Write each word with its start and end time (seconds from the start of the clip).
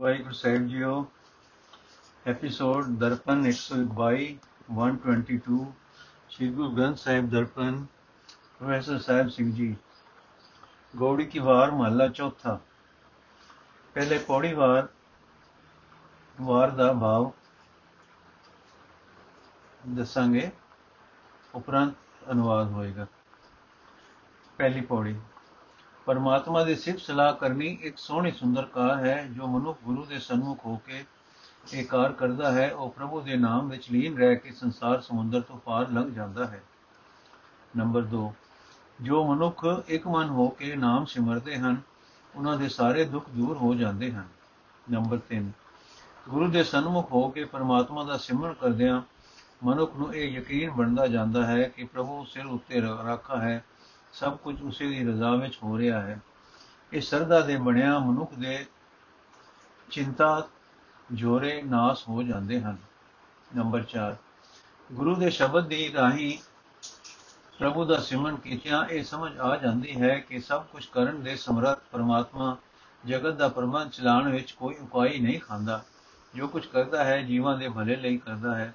ਵਾਹਿਗੁਰੂ 0.00 0.32
ਸਾਹਿਬ 0.32 0.66
ਜੀਓ 0.68 0.94
episode 2.26 2.86
Darpan 2.98 3.42
122 3.42 4.24
122 4.76 5.58
Shri 6.28 6.48
Guru 6.48 6.70
Granth 6.70 6.96
Sahib 6.96 7.28
Darpan 7.30 7.76
professor 8.58 8.98
Sahib 8.98 9.28
Singh 9.28 9.52
ji 9.52 9.74
Gauri 10.94 11.26
ਕੀ 11.26 11.38
ਵਾਰ 11.38 11.70
ਮਹੱਲਾ 11.70 12.08
ਚੌਥਾ 12.08 12.58
ਪਹਿਲੇ 13.96 14.18
ਪੌੜੀ 14.18 14.52
ਵਾਰ 14.54 14.88
ਵਾਰ 16.38 16.70
ਦਾ 16.70 16.92
ਭਾਵ 16.92 17.30
ਦੱਸਾਂਗੇ 19.94 20.50
ਉਪਰੰਤ 21.54 22.30
ਅਨੁਵਾਦ 22.32 22.72
ਹੋਏਗਾ 22.72 23.06
ਪਹਿਲੀ 24.58 24.80
ਪੌੜੀ 24.80 25.16
ਪਰਮਾਤਮਾ 26.06 26.64
ਦੀ 26.64 26.74
ਸਿਫਤ 26.74 27.00
ਸਲਾਹ 27.00 27.32
ਕਰਨੀ 27.34 27.78
ਇੱਕ 27.82 27.98
ਸੋਹਣੀ 27.98 28.30
ਸੁੰਦਰ 28.30 28.64
ਕਾਰ 28.64 28.96
ਹੈ, 28.96 29.26
ਜੋ 29.26 29.46
ਮਨੁੱਖ 29.46 29.78
ਗੁਰੂ 29.84 30.04
ਦੇ 30.04 30.18
ਸਨਮੁਖ 30.18 30.66
ਹੋ 30.66 30.76
ਕੇ 30.76 31.04
ਇਹ 31.74 31.84
ਕਾਰ 31.86 32.12
ਕਰਦਾ 32.12 32.52
ਹੈ, 32.52 32.70
ਉਹ 32.72 32.90
ਪ੍ਰਭੂ 32.90 33.20
ਦੇ 33.20 33.36
ਨਾਮ 33.36 33.68
ਵਿੱਚ 33.68 33.90
ਲੀਨ 33.92 34.18
ਰਹਿ 34.18 34.36
ਕੇ 34.36 34.52
ਸੰਸਾਰ 34.52 35.00
ਸਮੁੰਦਰ 35.00 35.40
ਤੋਂ 35.40 35.58
ਪਾਰ 35.58 35.90
ਲੰਘ 35.90 36.12
ਜਾਂਦਾ 36.12 36.46
ਹੈ। 36.46 36.62
ਨੰਬਰ 37.76 38.02
2 38.02 38.32
ਜੋ 39.02 39.24
ਮਨੁੱਖ 39.24 39.64
ਇੱਕ 39.88 40.06
ਮਨ 40.08 40.28
ਹੋ 40.28 40.48
ਕੇ 40.48 40.76
ਨਾਮ 40.76 41.04
ਸਿਮਰਦੇ 41.04 41.56
ਹਨ, 41.56 41.76
ਉਹਨਾਂ 42.34 42.56
ਦੇ 42.58 42.68
ਸਾਰੇ 42.68 43.04
ਦੁੱਖ 43.04 43.30
ਦੂਰ 43.30 43.56
ਹੋ 43.56 43.74
ਜਾਂਦੇ 43.74 44.12
ਹਨ। 44.12 44.28
ਨੰਬਰ 44.90 45.18
3 45.30 45.50
ਗੁਰੂ 46.28 46.48
ਦੇ 46.48 46.64
ਸਨਮੁਖ 46.64 47.12
ਹੋ 47.12 47.28
ਕੇ 47.28 47.44
ਪਰਮਾਤਮਾ 47.44 48.04
ਦਾ 48.04 48.16
ਸਿਮਰਨ 48.16 48.52
ਕਰਦਿਆਂ 48.52 49.02
ਮਨੁੱਖ 49.64 49.96
ਨੂੰ 49.96 50.14
ਇਹ 50.14 50.30
ਯਕੀਨ 50.30 50.70
ਬਣਦਾ 50.70 51.06
ਜਾਂਦਾ 51.06 51.46
ਹੈ 51.46 51.62
ਕਿ 51.62 51.84
ਪ੍ਰਭੂ 51.84 52.24
ਸਿਰ 52.24 52.46
ਉੱਤੇ 52.46 52.80
ਰੱਖਾ 52.80 53.40
ਹੈ 53.40 53.64
ਸਭ 54.14 54.36
ਕੁਝ 54.36 54.62
ਉਸੇ 54.62 54.86
ਦੀ 54.86 55.04
ਰਜ਼ਾ 55.04 55.34
ਵਿੱਚ 55.34 55.58
ਹੋ 55.62 55.78
ਰਿਹਾ 55.78 56.00
ਹੈ। 56.00 56.20
ਇਹ 56.92 57.00
ਸਰਦਾ 57.00 57.40
ਦੇ 57.40 57.56
ਬਣਿਆ 57.56 57.98
ਮਨੁੱਖ 57.98 58.34
ਦੇ 58.34 58.66
ਚਿੰਤਾ, 59.90 60.48
ਜੋਰੇ 61.12 61.62
ਨਾਸ 61.62 62.08
ਹੋ 62.08 62.22
ਜਾਂਦੇ 62.22 62.60
ਹਨ। 62.60 62.76
ਨੰਬਰ 63.56 63.82
4 63.82 64.16
ਗੁਰੂ 64.92 65.14
ਦੇ 65.14 65.30
ਸ਼ਬਦ 65.30 65.66
ਦੀ 65.66 65.92
ਰਾਹੀਂ 65.92 66.38
ਪ੍ਰਭੂ 67.58 67.84
ਦਾ 67.84 67.98
ਸਿਮਰਨ 67.98 68.36
ਕੀਤਿਆਂ 68.36 68.84
ਇਹ 68.84 69.04
ਸਮਝ 69.04 69.38
ਆ 69.38 69.56
ਜਾਂਦੀ 69.56 70.02
ਹੈ 70.02 70.18
ਕਿ 70.18 70.40
ਸਭ 70.40 70.64
ਕੁਝ 70.72 70.86
ਕਰਨ 70.86 71.22
ਦੇ 71.22 71.36
ਸਮਰੱਥ 71.36 71.80
ਪਰਮਾਤਮਾ 71.92 72.56
ਜਗਤ 73.06 73.34
ਦਾ 73.34 73.48
ਪ੍ਰਬੰਧ 73.48 73.90
ਚਲਾਉਣ 73.90 74.30
ਵਿੱਚ 74.32 74.52
ਕੋਈ 74.52 74.74
ਉਪਾਈ 74.74 75.18
ਨਹੀਂ 75.18 75.40
ਖਾਂਦਾ। 75.40 75.84
ਜੋ 76.34 76.48
ਕੁਝ 76.48 76.66
ਕਰਦਾ 76.66 77.04
ਹੈ, 77.04 77.22
ਜੀਵਾਂ 77.22 77.58
ਦੇ 77.58 77.68
ਭਲੇ 77.68 77.96
ਲਈ 77.96 78.16
ਕਰਦਾ 78.16 78.54
ਹੈ। 78.54 78.74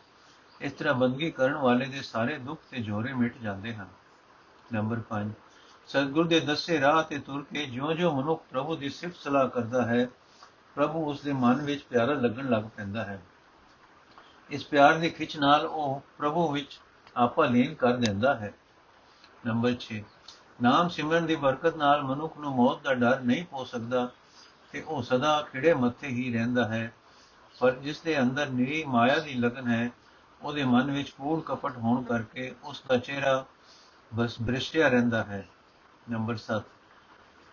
ਇਸ 0.61 0.71
ਤਰ੍ਹਾਂ 0.71 0.93
ਬੰਦਗੀ 0.93 1.31
ਕਰਨ 1.31 1.53
ਵਾਲੇ 1.53 1.85
ਦੇ 1.85 2.01
ਸਾਰੇ 2.01 2.37
ਦੁੱਖ 2.37 2.61
ਤੇ 2.71 2.79
ਜੋਰੇ 2.79 3.13
ਮਿਟ 3.13 3.37
ਜਾਂਦੇ 3.37 3.75
ਹਨ। 3.75 3.87
ਨੰਬਰ 4.73 4.99
5 4.99 5.31
ਸਤਿਗੁਰ 5.87 6.27
ਦੇ 6.27 6.39
ਦੱਸੇ 6.39 6.81
ਰਾਹ 6.81 7.03
ਤੇ 7.03 7.19
ਤੁਰ 7.19 7.45
ਕੇ 7.53 7.65
ਜਿਉਂ-ਜਿਉਂ 7.65 8.21
ਮਨੁੱਖ 8.21 8.43
ਪ੍ਰਭੂ 8.49 8.75
ਦੀ 8.75 8.89
ਸਿਫਤ 8.89 9.15
ਸਲਾਹ 9.15 9.47
ਕਰਦਾ 9.47 9.85
ਹੈ, 9.85 10.07
ਪ੍ਰਭੂ 10.75 11.09
ਉਸ 11.09 11.21
ਦੇ 11.21 11.33
ਮਨ 11.33 11.61
ਵਿੱਚ 11.61 11.83
ਪਿਆਰਾ 11.83 12.13
ਲੱਗਣ 12.13 12.49
ਲੱਗ 12.49 12.63
ਪੈਂਦਾ 12.63 13.03
ਹੈ। 13.03 13.21
ਇਸ 14.49 14.65
ਪਿਆਰ 14.65 14.93
ਦੀ 14.93 15.09
ਖਿੱਚ 15.09 15.37
ਨਾਲ 15.37 15.65
ਉਹ 15.65 16.03
ਪ੍ਰਭੂ 16.17 16.51
ਵਿੱਚ 16.51 16.79
ਆਪਾ 17.17 17.45
ਲੀਨ 17.45 17.73
ਕਰ 17.73 17.97
ਦਿੰਦਾ 17.97 18.35
ਹੈ। 18.35 18.53
ਨੰਬਰ 19.45 19.75
6 19.79 20.03
ਨਾਮ 20.61 20.89
ਸਿਮਰਨ 20.89 21.25
ਦੀ 21.25 21.35
ਬਰਕਤ 21.35 21.75
ਨਾਲ 21.75 22.03
ਮਨੁੱਖ 22.03 22.37
ਨੂੰ 22.37 22.55
ਮੌਤ 22.55 22.81
ਦਾ 22.81 22.93
ਡਰ 22.93 23.19
ਨਹੀਂ 23.19 23.45
ਹੋ 23.53 23.65
ਸਕਦਾ 23.65 24.09
ਤੇ 24.71 24.81
ਉਹ 24.81 25.03
ਸਦਾ 25.03 25.41
ਖਿੜੇ 25.41 25.73
ਮੱਥੇ 25.73 26.07
ਹੀ 26.07 26.33
ਰਹਿੰਦਾ 26.33 26.67
ਹੈ। 26.67 26.93
ਪਰ 27.59 27.71
ਜਿਸ 27.71 28.01
ਦੇ 28.01 28.19
ਅੰਦਰ 28.19 28.49
ਨਿਰੀ 28.49 28.83
ਮਾਇਆ 28.83 29.19
ਦੀ 29.19 29.33
ਲਗਨ 29.33 29.67
ਹੈ, 29.67 29.89
ਉਹਦੇ 30.41 30.63
ਮਨ 30.63 30.91
ਵਿੱਚ 30.91 31.09
ਕੂੜ 31.09 31.43
ਕਪਟ 31.43 31.77
ਹੋਣ 31.77 32.03
ਕਰਕੇ 32.03 32.55
ਉਸ 32.63 32.83
ਦਾ 32.87 32.97
ਚਿਹਰਾ 32.97 33.45
ਬਸ 34.11 34.35
ਬ੍ਰਿਸ਼ਟਿਆ 34.41 34.87
ਰਹਿੰਦਾ 34.87 35.23
ਹੈ। 35.23 35.47
ਨੰਬਰ 36.09 36.37
7 36.37 36.61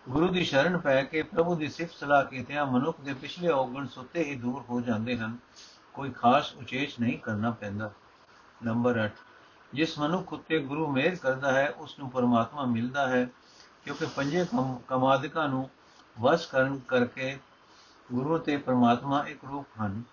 ਗੁਰੂ 0.09 0.27
ਦੀ 0.27 0.43
ਸ਼ਰਨ 0.43 0.77
ਪੈ 0.77 1.01
ਕੇ 1.03 1.21
ਪ੍ਰਭੂ 1.23 1.55
ਦੀ 1.55 1.67
ਸਿਫਤ 1.69 1.93
ਸਲਾਹ 1.93 2.23
ਕੀਤਿਆਂ 2.25 2.65
ਮਨੁੱਖ 2.65 3.01
ਦੇ 3.01 3.13
ਪਿਛਲੇ 3.13 3.49
ਔਗਣ 3.49 3.87
ਸੁੱਤੇ 3.87 4.23
ਹੀ 4.23 4.35
ਦੂਰ 4.35 4.63
ਹੋ 4.69 4.79
ਜਾਂਦੇ 4.81 5.17
ਹਨ। 5.17 5.37
ਕੋਈ 5.93 6.11
ਖਾਸ 6.11 6.53
ਉਚੇਚ 6.53 6.99
ਨਹੀਂ 6.99 7.17
ਕਰਨਾ 7.19 7.51
ਪੈਂਦਾ। 7.51 7.91
ਨੰਬਰ 8.63 9.05
8 9.05 9.09
ਜਿਸ 9.73 9.97
ਮਨੁੱਖ 9.99 10.33
ਉੱਤੇ 10.33 10.59
ਗੁਰੂ 10.59 10.87
ਮਿਹਰ 10.91 11.15
ਕਰਦਾ 11.15 11.51
ਹੈ 11.51 11.69
ਉਸ 11.69 11.97
ਨੂੰ 11.99 12.09
ਪਰਮਾਤਮਾ 12.09 12.65
ਮਿਲਦਾ 12.65 13.07
ਹੈ, 13.07 13.27
ਕਿਉਂਕਿ 13.85 14.05
ਪੰਜੇ 14.15 14.45
ਕਮਾਦਿਕਾਂ 14.87 15.47
ਨੂੰ 15.49 15.69
ਵਸ 16.19 16.45
ਕਰਨ 16.45 16.79
ਕਰਕੇ 16.79 17.37
ਗੁਰੂ 18.13 18.37
ਤੇ 18.37 18.57
ਪਰਮਾਤਮਾ 18.57 19.23
ਇੱਕ 19.27 19.45
ਰੂਪ 19.45 19.67
ਹਨ। 19.81 20.03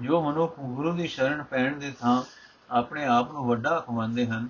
ਜੋ 0.00 0.22
ਮਨੁੱਖ 0.22 0.60
ਗੁਰੂ 0.60 0.92
ਦੀ 0.92 1.06
ਸ਼ਰਨ 1.06 1.42
ਪੈਣ 1.42 1.78
ਦੇ 1.78 1.92
ਥਾਂ 2.00 2.22
ਆਪਣੇ 2.70 3.04
ਆਪ 3.06 3.32
ਨੂੰ 3.32 3.46
ਵੱਡਾ 3.48 3.78
ਖਵਾਉਂਦੇ 3.80 4.26
ਹਨ 4.26 4.48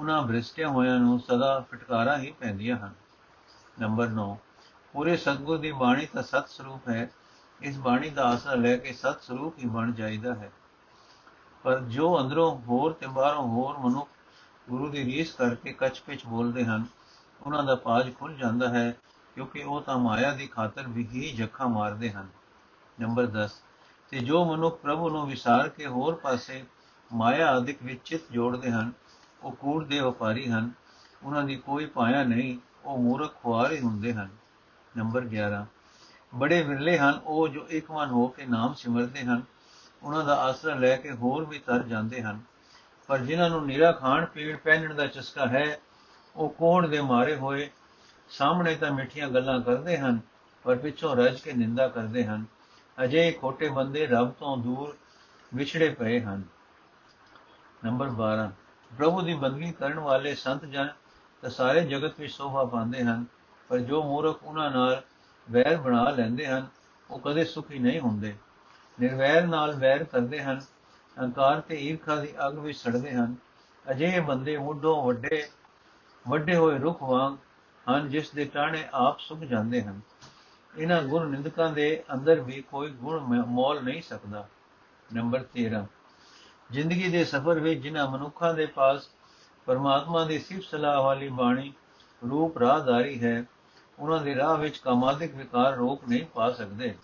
ਉਹਨਾਂ 0.00 0.22
ਭ੍ਰਿਸ਼ਟਿਆ 0.22 0.68
ਹੋਇਆਂ 0.68 0.98
ਨੂੰ 0.98 1.18
ਸਦਾ 1.20 1.58
ਫਟਕਾਰਾਂ 1.60 2.18
ਹੀ 2.18 2.30
ਪੈਂਦੀਆਂ 2.30 2.76
ਹਨ। 2.76 2.92
ਨੰਬਰ 3.80 4.08
9 4.08 4.24
ਪੂਰੇ 4.94 5.16
ਸਤਗੁਰ 5.16 5.58
ਦੀ 5.58 5.72
ਬਾਣੀ 5.72 6.06
ਤਾਂ 6.06 6.22
ਸਤ 6.22 6.48
ਸਰੂਪ 6.48 6.88
ਹੈ। 6.88 7.10
ਇਸ 7.60 7.76
ਬਾਣੀ 7.78 8.10
ਦਾ 8.10 8.24
ਆਸਰਾ 8.24 8.54
ਲੈ 8.54 8.76
ਕੇ 8.76 8.92
ਸਤ 8.92 9.22
ਸਰੂਪ 9.22 9.58
ਹੀ 9.58 9.66
ਬਣ 9.66 9.92
ਜਾਈਦਾ 9.92 10.34
ਹੈ। 10.34 10.50
ਪਰ 11.64 11.80
ਜੋ 11.80 12.20
ਅੰਦਰੋਂ 12.20 12.60
ਹੋਰ 12.60 12.92
ਤੇ 12.92 13.06
ਬਾਹਰੋਂ 13.06 13.46
ਹੋਰ 13.48 13.78
ਮਨੁੱਖ 13.78 14.08
ਗੁਰੂ 14.70 14.88
ਦੀ 14.88 15.04
ਰੀਸ 15.04 15.34
ਕਰਕੇ 15.34 15.72
ਕੱਚ 15.72 16.00
ਪਿਚ 16.00 16.26
ਬੋਲਦੇ 16.26 16.64
ਹਨ, 16.64 16.84
ਉਹਨਾਂ 17.42 17.62
ਦਾ 17.64 17.74
ਪਾਜ 17.74 18.14
ਖੁੱਲ 18.14 18.34
ਜਾਂਦਾ 18.34 18.68
ਹੈ, 18.68 18.90
ਕਿਉਂਕਿ 19.34 19.62
ਉਹ 19.62 19.80
ਤਾਂ 19.80 19.98
ਮਾਇਆ 19.98 20.32
ਦੀ 20.32 20.46
ਖਾਤਰ 20.46 20.88
ਵੀ 20.88 21.06
ਹੀ 21.06 21.32
ਜੱਖਾ 21.32 21.66
ਮਾਰਦੇ 21.66 22.12
ਹਨ। 22.12 22.28
ਨੰਬਰ 23.00 23.26
10 23.26 23.62
ਤੇ 24.10 24.18
ਜੋ 24.18 24.44
ਮਨੁੱਖ 24.44 24.80
ਪ੍ਰਭੂ 24.80 25.10
ਨੂੰ 25.10 25.26
ਵਿਸਾਰ 25.26 25.68
ਕੇ 25.68 25.86
ਹੋਰ 25.86 26.14
ਪਾਸੇ 26.14 26.64
ਮਾਇਆ 27.10 27.50
ਆਦਿਕ 27.50 27.82
ਵਿੱਚ 27.82 28.00
ਚਿਤ 28.04 28.32
ਜੋੜਦੇ 28.32 28.70
ਹਨ 28.70 28.92
ਉਹ 29.42 29.52
ਕੂੜ 29.52 29.84
ਦੇ 29.84 30.00
ਵਪਾਰੀ 30.00 30.50
ਹਨ। 30.50 30.70
ਉਹਨਾਂ 31.22 31.42
ਦੀ 31.42 31.56
ਕੋਈ 31.56 31.86
ਪਾਇਆ 31.86 32.24
ਨਹੀਂ, 32.24 32.58
ਉਹ 32.84 32.98
ਮੂਰਖ 32.98 33.42
ਖੁਆਰ 33.42 33.72
ਹੀ 33.72 33.80
ਹੁੰਦੇ 33.80 34.14
ਹਨ। 34.14 34.28
ਨੰਬਰ 34.96 35.24
11 35.24 35.66
ਬੜੇ 36.34 36.62
ਵਿਰਲੇ 36.62 36.98
ਹਨ 36.98 37.20
ਉਹ 37.24 37.48
ਜੋ 37.48 37.68
ਇੱਕ 37.68 37.90
ਮਨ 37.90 38.10
ਹੋ 38.10 38.28
ਕੇ 38.28 38.46
ਨਾਮ 38.46 38.74
ਸਿਮਰਦੇ 38.74 39.20
ਹਨ। 39.20 39.42
ਉਹਨਾਂ 40.02 40.24
ਦਾ 40.24 40.40
ਆਸਰਾ 40.40 40.74
ਲੈ 40.74 40.96
ਕੇ 40.96 41.12
ਹੋਰ 41.12 41.44
ਵੀ 41.44 41.58
ਤਰ 41.58 41.82
ਜਾਂਦੇ 41.82 42.22
ਹਨ। 42.22 42.40
ਪਰ 43.06 43.18
ਜਿਨ੍ਹਾਂ 43.18 43.50
ਨੂੰ 43.50 43.66
ਨਿਰਾ 43.66 43.92
ਖਾਣ, 43.92 44.24
ਪੀਣ, 44.24 44.56
ਪਹਿਨਣ 44.56 44.94
ਦਾ 44.94 45.06
ਚਸਕਾ 45.06 45.46
ਹੈ, 45.46 45.80
ਉਹ 46.36 46.50
ਕੋਹਣ 46.50 46.88
ਦੇ 46.88 47.00
ਮਾਰੇ 47.00 47.36
ਹੋਏ, 47.36 47.70
ਸਾਹਮਣੇ 48.28 48.74
ਤਾਂ 48.74 48.92
ਮਿੱਠੀਆਂ 48.92 49.28
ਗੱਲਾਂ 49.28 49.60
ਕਰਦੇ 49.60 49.98
ਹਨ, 49.98 50.20
ਪਰ 50.62 50.76
ਪਿੱਛੋਂ 50.76 51.16
ਰਜ 51.16 51.40
ਕੇ 51.40 51.52
ਨਿੰਦਾ 51.52 51.88
ਕਰਦੇ 51.88 52.24
ਹਨ। 52.24 52.44
ਅਜੇ 53.04 53.32
ਖੋਟੇ 53.32 53.68
ਬੰਦੇ 53.68 54.06
ਰੱਬ 54.06 54.30
ਤੋਂ 54.30 54.56
ਦੂਰ 54.56 54.96
ਵਿਛੜੇ 55.54 55.90
ਪਏ 55.90 56.20
ਹਨ। 56.20 56.42
ਨੰਬਰ 57.84 58.08
12 58.08 58.50
ਪ੍ਰਭੂ 58.98 59.20
ਦੀ 59.20 59.34
ਬੰਦਗੀ 59.34 59.72
ਕਰਨ 59.72 59.98
ਵਾਲੇ 59.98 60.34
ਸੰਤ 60.34 60.64
ਜਨ 60.64 60.88
ਤਾਂ 61.42 61.50
ਸਾਰੇ 61.50 61.80
ਜਗਤ 61.80 62.20
ਵਿੱਚ 62.20 62.32
ਸੋਭਾ 62.32 62.64
ਪਾਉਂਦੇ 62.64 63.04
ਹਨ, 63.04 63.24
ਪਰ 63.68 63.78
ਜੋ 63.78 64.02
ਮੂਰਖ 64.02 64.44
ਉਹਨਾਂ 64.44 64.70
ਨਾਲ 64.70 65.02
ਵੈਰ 65.50 65.76
ਬਣਾ 65.76 66.10
ਲੈਂਦੇ 66.10 66.46
ਹਨ, 66.46 66.66
ਉਹ 67.10 67.20
ਕਦੇ 67.20 67.44
ਸੁਖੀ 67.44 67.78
ਨਹੀਂ 67.78 68.00
ਹੁੰਦੇ। 68.00 68.34
ਨਿਰਵੈਰ 69.00 69.46
ਨਾਲ 69.46 69.76
ਵੈਰ 69.76 70.04
ਕਰਦੇ 70.04 70.42
ਹਨ 70.42 70.60
ਹੰਕਾਰ 71.22 71.60
ਤੇ 71.60 71.76
ਈਰਖਾ 71.76 72.16
ਦੀ 72.16 72.28
ਅੱਗ 72.46 72.58
ਵਿੱਚ 72.58 72.78
ਸੜਦੇ 72.78 73.12
ਹਨ। 73.12 73.36
ਅਜਿਹੇ 73.90 74.20
ਬੰਦੇ 74.20 74.56
ਮੁੱਢੋਂ 74.58 75.06
ਵੱਡੇ 75.06 75.48
ਵੱਡੇ 76.28 76.56
ਹੋਏ 76.56 76.78
ਰੁੱਖ 76.78 77.02
ਵਾਂਗ 77.02 77.36
ਹਨ, 77.90 78.08
ਜਿਸ 78.08 78.30
ਦੇ 78.30 78.44
ਟਾਣੇ 78.44 78.88
ਆਪ 78.92 79.20
ਸੁੱਕ 79.20 79.40
ਜਾਂਦੇ 79.40 79.82
ਹਨ। 79.82 80.00
ਇਹਨਾਂ 80.78 81.02
ਗੁਣ 81.02 81.30
ਨਿੰਦਕਾਂ 81.30 81.72
ਦੇ 81.72 82.04
ਅੰਦਰ 82.12 82.40
ਵੀ 82.40 82.62
ਕੋਈ 82.62 82.90
ਗੁਣ 82.90 83.20
ਮੋਲ 83.46 83.84
ਨਹੀਂ 83.84 84.02
ਸਕਦਾ। 84.02 84.48
ਨੰਬਰ 85.14 85.42
13 85.42 85.86
ਜ਼ਿੰਦਗੀ 86.70 87.08
ਦੇ 87.08 87.24
ਸਫ਼ਰ 87.24 87.60
ਵਿੱਚ 87.60 87.80
ਜਿਨ੍ਹਾਂ 87.80 88.10
ਮਨੁੱਖਾਂ 88.10 88.54
ਦੇ 88.54 88.66
ਪਾਸ 88.66 89.08
ਪਰਮਾਤਮਾ 89.66 90.24
ਦੀ 90.24 90.38
ਸਿਫਤ 90.38 90.64
ਸਲਾਹ 90.64 91.02
ਵਾਲੀ 91.02 91.28
ਬਾਣੀ 91.28 91.72
ਰੂਪ 92.30 92.58
ਰਾਹਦਾਰੀ 92.58 93.22
ਹੈ, 93.22 93.44
ਉਹਨਾਂ 93.98 94.18
ਦੇ 94.18 94.34
ਰਾਹ 94.34 94.56
ਵਿੱਚ 94.56 94.78
ਕਾਮਾਦਿਕ 94.78 95.34
ਵਿਕਾਰ 95.34 95.76
ਰੋਕ 95.76 96.08
ਨਹੀਂ 96.08 96.26
ਪਾ 96.26 96.50
ਸਕਦੇ। 96.52 96.94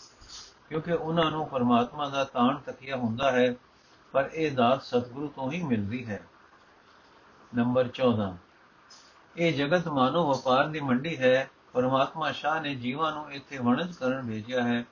ਕਿਉਂਕਿ 0.69 0.93
ਉਹਨਾਂ 0.93 1.31
ਨੂੰ 1.31 1.49
ਪਰਮਾਤਮਾ 1.49 2.09
ਦਾ 2.09 2.25
ਤਾਣ 2.25 2.56
ਤਕਿਆ 2.56 2.97
ਹੁੰਦਾ 2.97 3.32
ਹੈ, 3.32 3.54
ਪਰ 4.12 4.31
ਇਹ 4.34 4.53
ਦਾਤ 4.53 4.82
ਸਤਿਗੁਰੂ 4.82 5.28
ਤੋਂ 5.28 5.53
ਹੀ 5.53 5.62
ਮਿਲਦੀ 5.62 6.06
ਹੈ। 6.06 6.22
ਨੰਬਰ 7.54 7.88
14 7.88 8.34
ਇਹ 9.37 9.54
ਜਗਤ 9.54 9.88
ਮਾਨੋ 9.88 10.34
ਵਪਾਰ 10.34 10.69
ਦੀ 10.69 10.81
ਮੰਡੀ 10.81 11.19
ਹੈ। 11.19 11.50
ਪਰਮਾਤਮਾ 11.72 12.33
ਸ਼ਾਹ 12.33 12.60
ਨੇ 12.60 12.75
ਜੀਵਾਂ 12.75 13.12
ਨੂੰ 13.12 13.33
ਇੱਥੇ 13.33 13.59
ਵਣਜ 13.59 13.94
ਕਰਨ 13.94 14.27
ਭੇਜਿਆ 14.27 14.62
ਹੈ। 14.62 14.84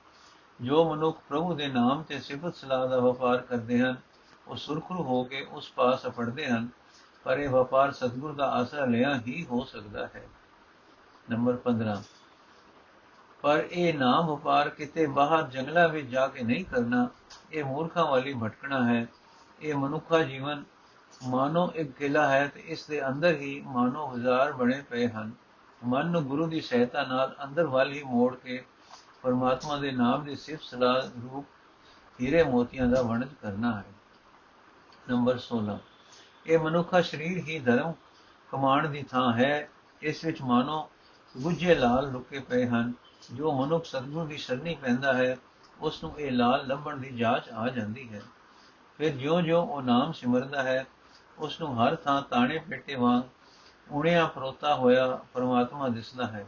ਜੋ 0.61 0.95
ਮਨੁੱਖ 0.95 1.21
ਪ੍ਰਭੂ 1.29 1.53
ਦੇ 1.53 1.67
ਨਾਮ 1.67 2.03
ਤੇ 2.03 2.19
ਸਿਫਤ 2.19 2.55
ਸਲਾਹ 2.55 2.87
ਦਾ 2.87 2.99
ਵਪਾਰ 2.99 3.37
ਕਰਦੇ 3.37 3.79
ਹਨ 3.79 3.95
ਉਹ 4.47 4.55
ਸੁਰਖਰੂ 4.55 5.03
ਹੋ 5.03 5.23
ਕੇ 5.23 5.47
ਉਸ 5.51 5.71
ਪਾਸ 5.71 6.07
ਅਪੜਦੇ 6.07 6.47
ਹਨ, 6.47 6.67
ਪਰ 7.23 7.37
ਇਹ 7.37 7.49
ਵਪਾਰ 7.49 7.91
ਸਤਗੁਰ 7.91 8.33
ਦਾ 8.33 8.51
ਆਸਰਾ 8.51 8.85
ਲਿਆ 8.85 9.21
ਹੀ 9.27 9.45
ਹੋ 9.45 9.63
ਸਕਦਾ 9.63 10.07
ਹੈ। 10.15 10.27
ਨੰਬਰ 11.29 11.55
15 11.55 12.01
ਪਰ 13.41 13.67
ਇਹ 13.71 13.93
ਨਾਮ 13.93 14.27
ਵਪਾਰ 14.27 14.69
ਕਿਤੇ 14.69 15.07
ਬਾਹਰ 15.07 15.43
ਜੰਗਲਾਂ 15.43 15.89
ਵਿੱਚ 15.89 16.07
ਜਾ 16.07 16.27
ਕੇ 16.27 16.43
ਨਹੀਂ 16.43 16.65
ਕਰਨਾ, 16.65 17.07
ਇਹ 17.51 17.63
ਮੂਰਖਾਂ 17.63 18.05
ਵਾਲੀ 18.05 18.33
ਭਟਕਣਾ 18.33 18.93
ਹੈ। 18.93 19.07
ਇਹ 19.61 19.75
ਮਨੁੱਖਾ 19.75 20.21
ਜੀਵਨ, 20.23 20.63
ਮਾਨੋ 21.27 21.71
ਇੱਕ 21.75 21.91
ਕਿਲਾ 21.91 22.27
ਹੈ 22.29 22.47
ਤੇ 22.47 22.59
ਇਸ 22.59 22.85
ਦੇ 22.85 23.07
ਅੰਦਰ 23.07 23.35
ਹੀ 23.35 23.61
ਮਾਨੋ 23.65 24.15
ਹਜ਼ਾਰ 24.15 24.51
ਬਣੇ 24.51 24.81
ਪਏ 24.81 25.07
ਹਨ। 25.07 25.31
ਮਨ 25.85 26.07
ਨੂੰ 26.07 26.23
ਗੁਰੂ 26.23 26.47
ਦੀ 26.47 26.61
ਸਹਾਇਤਾ 26.61 27.03
ਨਾਲ 27.03 27.35
ਅੰਦਰ 27.43 27.67
ਵੱਲ 27.67 27.91
ਹੀ 27.91 28.03
ਮੋੜ 28.03 28.35
ਕੇ 28.35 28.65
ਪਰਮਾਤਮਾ 29.21 29.77
ਦੇ 29.77 29.91
ਨਾਮ 29.91 30.23
ਦੀ 30.23 30.35
ਸਿਫਤ 30.35 30.63
ਸਲਾਹ 30.63 31.01
ਰੂਪ 31.23 31.45
ਹੀਰੇ 32.21 32.43
ਮੋਤੀਆਂ 32.43 32.87
ਦਾ 32.87 33.01
ਵਣਜ 33.01 33.29
ਕਰਨਾ 33.41 33.77
ਹੈ। 33.77 33.94
ਨੰਬਰ 35.09 35.39
16 35.39 35.77
ਇਹ 36.45 36.59
ਮਨੁੱਖਾ 36.59 37.01
ਸਰੀਰ 37.01 37.37
ਹੀ 37.37 37.59
ਧਰਮ 37.59 37.93
ਕਮਾਣ 38.51 38.89
ਦੀ 38.89 39.03
ਥਾਂ 39.03 39.33
ਹੈ। 39.33 39.69
ਇਸ 40.01 40.25
ਵਿੱਚ 40.25 40.41
ਮਾਨੋ 40.41 40.89
ਗੁੱਜੇ 41.37 41.75
ਲਾਲ 41.75 42.11
ਲੁਕੇ 42.11 42.39
ਪਏ 42.39 42.67
ਹਨ। 42.67 42.93
ਜੋ 43.33 43.65
ਮਨੁੱਖ 43.65 43.85
ਸਤਿਗੁਰੂ 43.85 44.25
ਦੀ 44.25 44.37
ਸ਼ਰਣੀ 44.37 44.75
ਪੈਂਦਾ 44.75 45.13
ਹੈ 45.13 45.37
ਉਸ 45.81 46.03
ਨੂੰ 46.03 46.19
ਇਹ 46.19 46.31
ਲਾਲ 46.31 46.67
ਲੱਭਣ 46.67 46.97
ਦੀ 46.97 47.09
ਜਾਂਚ 47.09 47.49
ਆ 47.49 47.69
ਜਾਂਦੀ 47.69 48.13
ਹੈ। 48.13 48.21
ਫਿਰ 48.97 49.15
ਜਿਉਂ-ਜਿਉਂ 49.15 49.67
ਉਹ 49.67 49.81
ਨਾਮ 49.81 50.11
ਸਿਮਰਦਾ 50.11 50.63
ਹੈ 50.63 50.85
ਉਸ 51.37 51.61
ਨੂੰ 51.61 51.83
ਹਰ 51.83 51.95
ਥਾਂ 51.95 52.21
ਤਾਣੇ 52.21 52.57
ਪੇਟੇ 52.57 52.95
ਵਾਂਗ 52.95 53.23
ਉਣਿਆ 53.91 54.27
ਪਰੋਤਾ 54.27 54.75
ਹੋਇਆ 54.75 55.19
ਪਰਮਾਤਮਾ 55.33 55.89
ਦਿਸਦਾ 55.89 56.27
ਹੈ। 56.27 56.47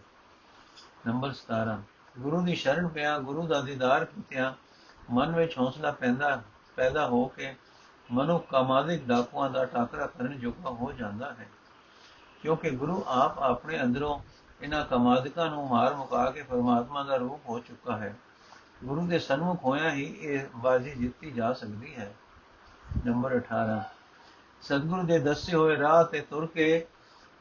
ਨੰਬਰ 1.07 1.31
17 1.31 1.81
ਗੁਰੂ 2.19 2.42
ਦੀ 2.42 2.56
ਸ਼ਰਨ 2.56 2.88
ਪਿਆ, 2.88 3.19
ਗੁਰੂ 3.19 3.48
ਦਾ 3.48 3.62
ਦੀਦਾਰ 3.62 4.06
ਕੀਤਿਆਂ 4.06 4.54
ਮਨ 5.12 5.36
ਵਿੱਚ 5.36 5.57
ਹੌਸਲਾ 5.57 5.92
ਪੈਂਦਾ, 5.92 6.42
ਪੈਦਾ 6.75 7.07
ਹੋ 7.07 7.27
ਕੇ 7.27 7.56
ਮਨੁੱਖ 8.12 8.50
ਕਾਮਾਦਿਕ 8.50 9.06
ਡਾਕੂਆਂ 9.06 9.50
ਦਾ 9.50 9.65
ਟਾਕਰਾ 9.65 10.07
ਕਰਨ 10.07 10.39
ਜੋਗਾ 10.39 10.69
ਹੋ 10.69 10.92
ਜਾਂਦਾ 10.92 11.33
ਹੈ। 11.33 11.48
ਕਿਉਂਕਿ 12.42 12.69
ਗੁਰੂ 12.69 13.04
ਆਪ 13.07 13.39
ਆਪਣੇ 13.39 13.81
ਅੰਦਰੋਂ 13.81 14.19
ਇਹਨਾਂ 14.62 14.86
ਕਮਾਦਿਕਾਂ 14.86 15.50
ਨੂੰ 15.50 15.68
ਮਾਰ 15.68 15.94
ਮੁਕਾ 15.94 16.31
ਕੇ 16.31 16.44
ਪਰਮਾਤਮਾ 16.44 17.04
ਦਾ 17.04 17.15
ਰੂਪ 17.15 17.50
ਹੋ 17.50 17.59
ਚੁੱਕਾ 17.59 17.98
ਹੈ। 17.98 18.15
ਗੁਰੂ 18.83 19.07
ਦੇ 19.07 19.19
ਸਨਮੁਖ 19.19 19.63
ਹੋਇਆ 19.63 19.92
ਹੀ 19.92 20.18
ਇਹ 20.21 20.45
ਬਾਜ਼ੀ 20.56 20.92
ਜਿੱਤੀ 20.92 21.31
ਜਾ 21.31 21.54
ਸਕਦੀ 21.54 21.95
ਹੈ। 21.95 22.15
ਨੰਬਰ 23.06 23.38
18 23.38 23.81
ਸਤਿਗੁਰੂ 24.62 25.04
ਦੇ 25.04 25.19
ਦੱਸੇ 25.19 25.54
ਹੋਏ 25.54 25.77
ਰਾਹ 25.77 26.04
ਤੇ 26.04 26.21
ਤੁਰ 26.21 26.45
ਕੇ 26.45 26.88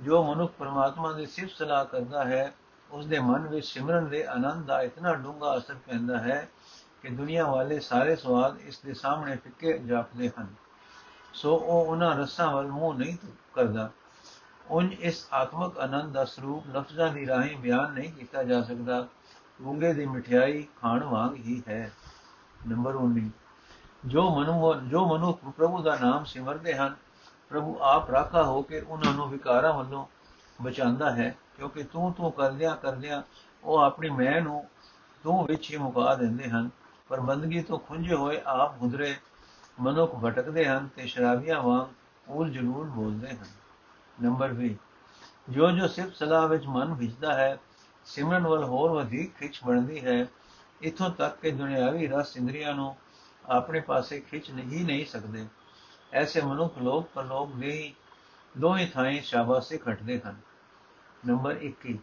ਜੋ 0.00 0.34
ਮਨੁੱਖ 0.34 0.52
ਪਰਮਾਤਮਾ 0.52 1.12
ਦੀ 1.12 1.26
ਸਿਫਤ 1.26 1.50
ਸਲਾਹ 1.50 1.84
ਕਰਦਾ 1.84 2.24
ਹੈ 2.24 2.54
ਉਸ 2.90 3.06
ਦੇ 3.06 3.18
ਮਨ 3.18 3.48
ਵਿੱਚ 3.48 3.66
ਸਿਮਰਨ 3.66 4.08
ਦੇ 4.08 4.24
ਆਨੰਦ 4.24 4.66
ਦਾ 4.66 4.82
ਇਤਨਾ 4.82 5.14
ਡੂੰਘਾ 5.14 5.58
ਅਸਰ 5.58 5.74
ਪੈਂਦਾ 5.74 6.18
ਹੈ 6.18 6.48
ਕਿ 7.06 7.12
ਦੁਨੀਆ 7.12 7.46
ਵਾਲੇ 7.46 7.80
ਸਾਰੇ 7.80 8.16
ਸਵਾਦ 8.16 8.60
ਇਸ 8.60 8.78
ਦੇ 8.78 8.94
ਸਾਹਮਣੇ 8.94 9.36
ਫਿੱਕੇ 9.36 9.78
ਜਾਪਦੇ 9.78 10.30
ਹਨ। 10.40 10.46
ਸੋ 11.34 11.56
ਉਹ 11.56 11.86
ਉਹਨਾਂ 11.86 12.16
ਰਸਾਂ 12.16 12.52
ਵੱਲ 12.52 12.66
ਮੂੰਹ 12.66 12.94
ਨਹੀਂ 12.94 13.16
ਕਰਦਾ। 13.54 13.90
ਉਨ 14.70 14.92
ਇਸ 14.92 15.26
ਆਤਮਕ 15.32 15.78
ਆਨੰਦ 15.78 16.12
ਦਾ 16.12 16.24
ਸਰੂਪ 16.24 16.76
ਲਫ਼ਜ਼ਾਂ 16.76 17.08
ਦੀ 17.08 17.26
ਰਾਹੀਂ 17.26 17.56
ਬਿਆਨ 17.56 17.92
ਨਹੀਂ 17.92 18.12
ਕੀਤਾ 18.12 18.42
ਜਾ 18.42 18.62
ਸਕਦਾ। 18.62 19.06
ਗੁੰਗੇ 19.62 19.92
ਦੀ 19.92 20.06
ਮਠਿਆਈ 20.06 20.66
ਖਾਣ 20.82 21.04
ਵਾਂਗ 21.04 21.34
ਹੀ 21.34 21.62
ਹੈ। 21.68 21.92
ਨੰਬਰ 22.68 22.94
19 22.94 23.30
ਜੋ 24.06 24.30
ਮਨੁ, 24.30 24.74
ਜੋ 24.74 25.06
ਮਨੁੱਖ 25.06 25.40
ਪ੍ਰਭੂ 25.44 25.82
ਦਾ 25.82 25.98
ਨਾਮ 26.02 26.24
ਸਿਮਰਦੇ 26.24 26.74
ਹਨ, 26.74 26.96
ਪ੍ਰਭੂ 27.48 27.78
ਆਪ 27.80 28.10
ਰਾਖਾ 28.10 28.42
ਹੋ 28.42 28.62
ਕੇ 28.62 28.80
ਉਹਨਾਂ 28.80 29.12
ਨੂੰ 29.12 29.30
ਵਿਕਾਰਾਂ 29.30 29.72
ਵੱਲੋਂ 29.72 30.06
ਬਚਾਉਂਦਾ 30.62 31.10
ਹੈ, 31.10 31.36
ਕਿਉਂਕਿ 31.56 31.82
ਤੂੰ 31.82 32.12
ਤੂੰ 32.12 32.32
ਕਰਦਿਆਂ 32.32 32.76
ਕਰਦਿਆਂ 32.76 33.22
ਉਹ 33.64 33.78
ਆਪਣੀ 33.78 34.10
ਮੈਂ 34.10 34.42
ਨੂੰ 34.42 34.68
ਤੂੰ 35.22 35.46
ਵਿੱਚ 35.46 35.70
ਹੀ 35.70 35.76
ਮੁਕਾ 35.76 36.14
ਦਿੰਦੇ 36.14 36.50
ਹਨ। 36.50 36.70
ਪਰ 37.08 37.20
ਬੰਦਗੀ 37.20 37.62
ਤੋਂ 37.62 37.78
ਖੁੰਝੇ 37.78 38.14
ਹੋਏ 38.14 38.40
ਆਪ 38.46 38.82
ਹੁਦਰੇ 38.82 39.16
ਮਨੁੱਖ 39.80 40.14
ਭਟਕਦੇ 40.14 40.66
ਹਨ 40.66 40.88
ਤੇ 40.96 41.06
ਸ਼ਰਾਬੀਆਂ 41.06 41.62
ਵਾਂਗ 41.62 41.86
ਉਲ 42.28 42.50
ਜਲੂਲ 42.50 42.88
ਬੋਲਦੇ 42.88 43.28
ਹਨ। 43.28 43.46
ਨੰਬਰ 44.22 44.52
20 44.52 44.74
ਜੋ 45.50 45.70
ਜੋ 45.70 45.88
ਸਿਰਫ 45.88 46.14
ਸਲਾਹ 46.14 46.48
ਵਿੱਚ 46.48 46.66
ਮਨ 46.66 46.94
ਵਿਚਦਾ 46.94 47.34
ਹੈ, 47.34 47.58
ਸਿਮਰਨ 48.04 48.46
ਵੱਲ 48.46 48.64
ਹੋਰ 48.64 48.90
ਵਧੇਕ 48.90 49.34
ਖਿੱਚ 49.34 49.60
ਬਣਦੀ 49.66 50.04
ਹੈ। 50.04 50.26
ਇਥੋਂ 50.82 51.10
ਤੱਕ 51.10 51.40
ਕਿ 51.40 51.50
ਦੁਨਿਆਵੀ 51.50 52.06
ਰਸ 52.06 52.36
ਇੰਦਰੀਆਂ 52.36 52.74
ਨੂੰ 52.74 52.96
ਆਪਣੇ 53.48 53.80
ਪਾਸੇ 53.80 54.20
ਖਿੱਚ 54.20 54.50
ਨਹੀਂ 54.50 54.84
ਨਹੀਂ 54.84 55.06
ਸਕਦੇ। 55.06 55.46
ਐਸੇ 56.12 56.40
ਮਨੁੱਖ 56.40 56.78
ਲੋਕ 56.78 57.08
ਪਰਲੋਕ 57.14 57.52
ਦੇ 57.52 57.94
ਦੋਹੇ 58.58 58.86
ਥਾਈਂ 58.86 59.22
ਸ਼ਾਬਾਸ਼ੀ 59.22 59.78
ਖਟਦੇ 59.78 60.20
ਹਨ। 60.20 60.36
ਨੰਬਰ 61.26 61.56
21 61.62 61.96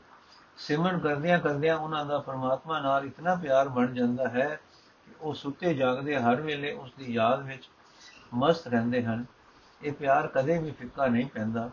ਸਿਮਰਨ 0.57 0.99
ਕਰਦਿਆਂ 0.99 1.39
ਕਰਦਿਆਂ 1.39 1.77
ਉਹਨਾਂ 1.77 2.05
ਦਾ 2.05 2.19
ਪਰਮਾਤਮਾ 2.19 2.79
ਨਾਲ 2.79 3.05
ਇਤਨਾ 3.05 3.35
ਪਿਆਰ 3.35 3.69
ਬਣ 3.69 3.93
ਜਾਂਦਾ 3.93 4.27
ਹੈ 4.27 4.59
ਕਿ 4.72 4.72
ਉਹ 5.23 5.33
ਸੁੱਤੇ 5.33 5.73
ਜਾਗਦੇ 5.73 6.17
ਹਰ 6.17 6.41
ਵੇਲੇ 6.41 6.71
ਉਸ 6.71 6.93
ਦੀ 6.97 7.13
ਯਾਦ 7.13 7.45
ਵਿੱਚ 7.45 7.69
ਮਸਤ 8.33 8.67
ਰਹਿੰਦੇ 8.67 9.03
ਹਨ। 9.03 9.25
ਇਹ 9.81 9.91
ਪਿਆਰ 9.91 10.27
ਕਦੇ 10.27 10.57
ਵੀ 10.57 10.71
ਫਿੱਕਾ 10.71 11.07
ਨਹੀਂ 11.07 11.25
ਪੈਂਦਾ। 11.25 11.69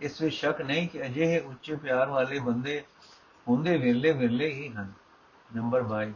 ਇਸ 0.00 0.20
ਵਿੱਚ 0.20 0.34
ਸ਼ੱਕ 0.34 0.60
ਨਹੀਂ 0.60 0.88
ਕਿ 0.88 1.02
ਅਜਿਹੇ 1.06 1.40
ਉੱਚੇ 1.40 1.76
ਪਿਆਰ 1.76 2.08
ਵਾਲੇ 2.08 2.38
ਬੰਦੇ 2.38 2.84
ਹੁੰਦੇ 3.48 3.76
ਵੇਲੇ 3.76 4.12
ਵੇਲੇ 4.12 4.48
ਹੀ 4.52 4.68
ਹਨ। 4.68 4.92
ਨੰਬਰ 5.56 5.82
22 5.82 6.12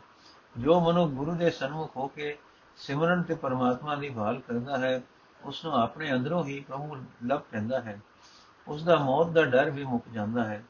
ਜੋ 0.58 0.80
ਮਨੁ 0.80 1.06
ਗੁਰੂ 1.08 1.34
ਦੇ 1.34 1.50
ਸਨਮੁਖ 1.50 1.96
ਹੋ 1.96 2.06
ਕੇ 2.06 2.38
ਸਿਮਰਨ 2.76 3.22
ਤੇ 3.22 3.34
ਪਰਮਾਤਮਾ 3.34 3.94
ਦੀ 3.96 4.10
ਭਾਲ 4.10 4.40
ਕਰਦਾ 4.40 4.78
ਹੈ 4.78 5.02
ਉਸ 5.44 5.64
ਨੂੰ 5.64 5.74
ਆਪਣੇ 5.74 6.12
ਅੰਦਰੋਂ 6.12 6.44
ਹੀ 6.44 6.60
ਪ੍ਰਭੂ 6.60 6.96
ਲੱਭ 7.24 7.40
ਪੈਂਦਾ 7.40 7.80
ਹੈ। 7.80 8.00
ਉਸ 8.68 8.84
ਦਾ 8.84 8.96
ਮੌਤ 8.96 9.30
ਦਾ 9.30 9.44
ਡਰ 9.44 9.70
ਵੀ 9.70 9.84
ਮੁੱਕ 9.84 10.04
ਜਾਂਦਾ 10.12 10.44
ਹੈ, 10.44 10.64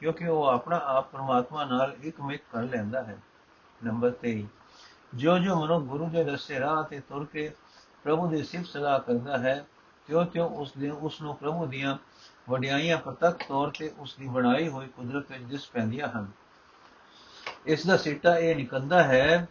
ਕਿਉਂਕਿ 0.00 0.26
ਉਹ 0.26 0.44
ਆਪਣਾ 0.44 0.80
ਆਪ 0.84 1.10
ਪਰਮਾਤਮਾ 1.12 1.64
ਨਾਲ 1.64 1.96
ਇੱਕ 2.02 2.20
ਮਿਕ 2.20 2.42
ਕਰ 2.52 2.62
ਲੈਂਦਾ 2.62 3.02
ਹੈ। 3.02 3.18
ਨੰਬਰ 3.84 4.10
23 4.10 4.44
ਜੋ 5.16 5.38
ਜੋ 5.38 5.54
ਮਨੁ 5.56 5.80
ਗੁਰੂ 5.80 6.08
ਦੇ 6.08 6.24
ਰਸਤੇ 6.24 6.60
ਰਾਹ 6.60 6.82
ਤੇ 6.82 7.00
ਤੁਰ 7.00 7.24
ਕੇ 7.24 7.50
ਪ੍ਰਭੂ 8.04 8.28
ਦੀ 8.28 8.42
ਸਿਫਤ 8.42 8.66
ਸਲਾਹ 8.66 9.00
ਕਰਦਾ 9.00 9.38
ਹੈ 9.38 9.66
ਤਿਉ 10.06 10.24
ਤਿਉ 10.24 10.48
ਉਸ 10.48 10.72
ਦੇ 10.78 10.90
ਉਸ 10.90 11.20
ਨੂੰ 11.22 11.36
ਪ੍ਰਭੂ 11.36 11.66
ਦੀਆਂ 11.66 11.96
ਵਡਿਆਈਆਂ 12.48 12.98
ਪ੍ਰਤੱਖ 12.98 13.48
ਤੌਰ 13.48 13.72
ਤੇ 13.78 13.92
ਉਸ 13.98 14.14
ਦੀ 14.14 14.28
ਬਣਾਈ 14.28 14.68
ਹੋਈ 14.68 14.86
ਕੁਦਰਤ 14.86 15.30
ਵਿੱਚ 15.30 15.42
ਦਿਸ 15.42 15.68
ਪੈਂਦੀਆਂ 15.68 16.08
ਹਨ। 16.08 16.26
ਇਸ 17.66 17.86
ਦਾ 17.86 17.96
ਸਿੱਟਾ 17.96 18.38
ਇਹ 18.38 18.56
ਨਿਕਲਦਾ 18.56 19.02
ਹੈ 19.02 19.48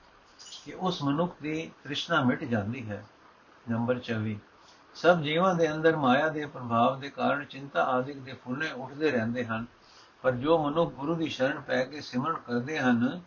ਕਿ 0.66 0.74
ਉਸ 0.74 1.04
ਮਨੁੱਖ 1.04 1.36
ਦੀ 1.42 1.72
ਤ੍ਰਿਸ਼ਨਾ 1.84 2.24
ਮਿਟ 2.24 2.44
ਜਾਂਦੀ 2.44 2.90
ਹੈ। 2.90 3.06
ਨੰਬਰ 3.72 4.00
24 4.00 4.36
ਸਭ 4.96 5.22
ਜੀਵਾਂ 5.22 5.56
ਦੇ 5.56 5.72
ਅੰਦਰ 5.72 5.96
ਮਾਇਆ 5.96 6.30
ਦੇ 6.30 6.46
ਪ੍ਰਭਾਵ 6.46 7.00
ਦੇ 7.00 7.10
ਕਾਰਨ 7.10 7.46
ਚਿੰਤਾ 7.46 7.84
ਆਦਿਕ 7.84 8.18
ਦੇ 8.18 8.34
ਫੁੱਲੇ 8.34 8.72
ਉੱਠਦੇ 8.72 9.12
ਰਹਿੰਦੇ 9.12 9.46
ਹਨ, 9.46 9.66
ਪਰ 10.22 10.32
ਜੋ 10.32 10.58
ਮਨੁੱਖ 10.64 10.94
ਗੁਰੂ 10.94 11.16
ਦੀ 11.16 11.30
ਸ਼ਰਨ 11.30 11.62
ਪੈ 11.62 11.84
ਕੇ 11.84 12.02
ਸਿਮਰਨ 12.02 12.36
ਕਰਦੇ 12.36 12.80
ਹਨ 12.80 13.22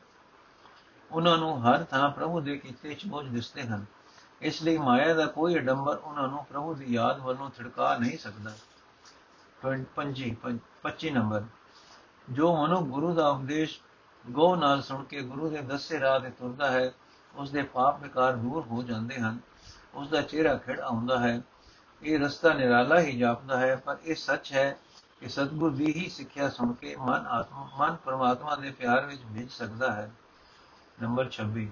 ਉਹਨਾਂ 1.12 1.38
ਨੂੰ 1.38 1.64
ਹਰ 1.64 1.84
ਥਾਂ 1.84 2.10
ਪ੍ਰਭੂ 2.10 2.40
ਦੇ 2.40 2.56
ਕੀਤੇ 2.56 2.94
ਚੋਜ 2.94 3.28
ਦਿਸਦੇ 3.28 3.62
ਹਨ। 3.62 3.86
ਇਸ 4.40 4.62
ਲਈ 4.62 4.78
ਮਾਇਆ 4.78 5.14
ਦਾ 5.14 5.26
ਕੋਈ 5.26 5.54
ਅਡੰਬਰ 5.54 5.96
ਉਹਨਾਂ 5.96 6.28
ਨੂੰ 6.28 6.44
ਪ੍ਰਭੂ 6.44 6.74
ਦੀ 6.74 6.94
ਯਾਦ 6.94 7.18
ਵੱਲੋਂ 7.18 7.50
ਥੜਕਾ 7.50 7.96
ਨਹੀਂ 7.96 8.18
ਸਕਦਾ। 8.18 8.52
25 9.94 10.36
25 10.82 11.10
ਨੰਬਰ। 11.10 11.44
ਜੋ 12.30 12.56
ਮਨੁ 12.56 12.80
ਗੁਰੂ 12.80 13.14
ਦਾ 13.14 13.28
ਉਪਦੇਸ਼ 13.28 13.80
ਗੋ 14.30 14.56
ਨਾਲ 14.56 14.82
ਸੁਣ 14.82 15.04
ਕੇ 15.04 15.22
ਗੁਰੂ 15.22 15.50
ਦੇ 15.50 15.62
ਦੱਸੇ 15.62 16.00
ਰਾਹ 16.00 16.20
ਤੇ 16.20 16.30
ਤੁਰਦਾ 16.30 16.70
ਹੈ 16.70 16.92
ਉਸ 17.34 17.50
ਦੇ 17.50 17.62
ਪਾਪ 17.62 18.02
ਵਿਕਾਰ 18.02 18.32
ਦੂਰ 18.36 18.66
ਹੋ 18.66 18.82
ਜਾਂਦੇ 18.82 19.16
ਹਨ। 19.16 19.38
ਉਸ 19.94 20.08
ਦਾ 20.08 20.22
ਚਿਹਰਾ 20.22 20.56
ਖਿੜ 20.56 20.80
ਆਉਂਦਾ 20.80 21.18
ਹੈ। 21.18 21.40
ਇਹ 22.02 22.18
ਰਸਤਾ 22.18 22.52
ਨਿਰਾਲਾ 22.52 23.00
ਹੀ 23.00 23.18
ਜਾਪਦਾ 23.18 23.56
ਹੈ, 23.56 23.76
ਪਰ 23.76 23.96
ਇਹ 24.04 24.14
ਸੱਚ 24.14 24.52
ਹੈ 24.52 24.78
ਕਿ 25.20 25.28
ਸਤਗੁਰ 25.28 25.74
ਦੀ 25.74 25.94
ਹੀ 25.94 26.08
ਸਿੱਖਿਆ 26.08 26.50
ਸੁਣ 26.50 26.72
ਕੇ 26.72 26.96
ਮਨ 26.96 27.26
ਆਤਮਾ, 27.26 27.68
ਮਨ 27.78 27.96
ਪਰਮਾਤਮਾ 27.96 28.56
ਦੇ 28.56 28.70
ਪਿਆਰ 28.70 29.06
ਵਿੱਚ 29.06 29.22
ਭਿੱਜ 29.22 29.50
ਸਕਦਾ 29.50 29.92
ਹੈ। 29.92 30.10
ਨੰਬਰ 31.02 31.28
26 31.30 31.68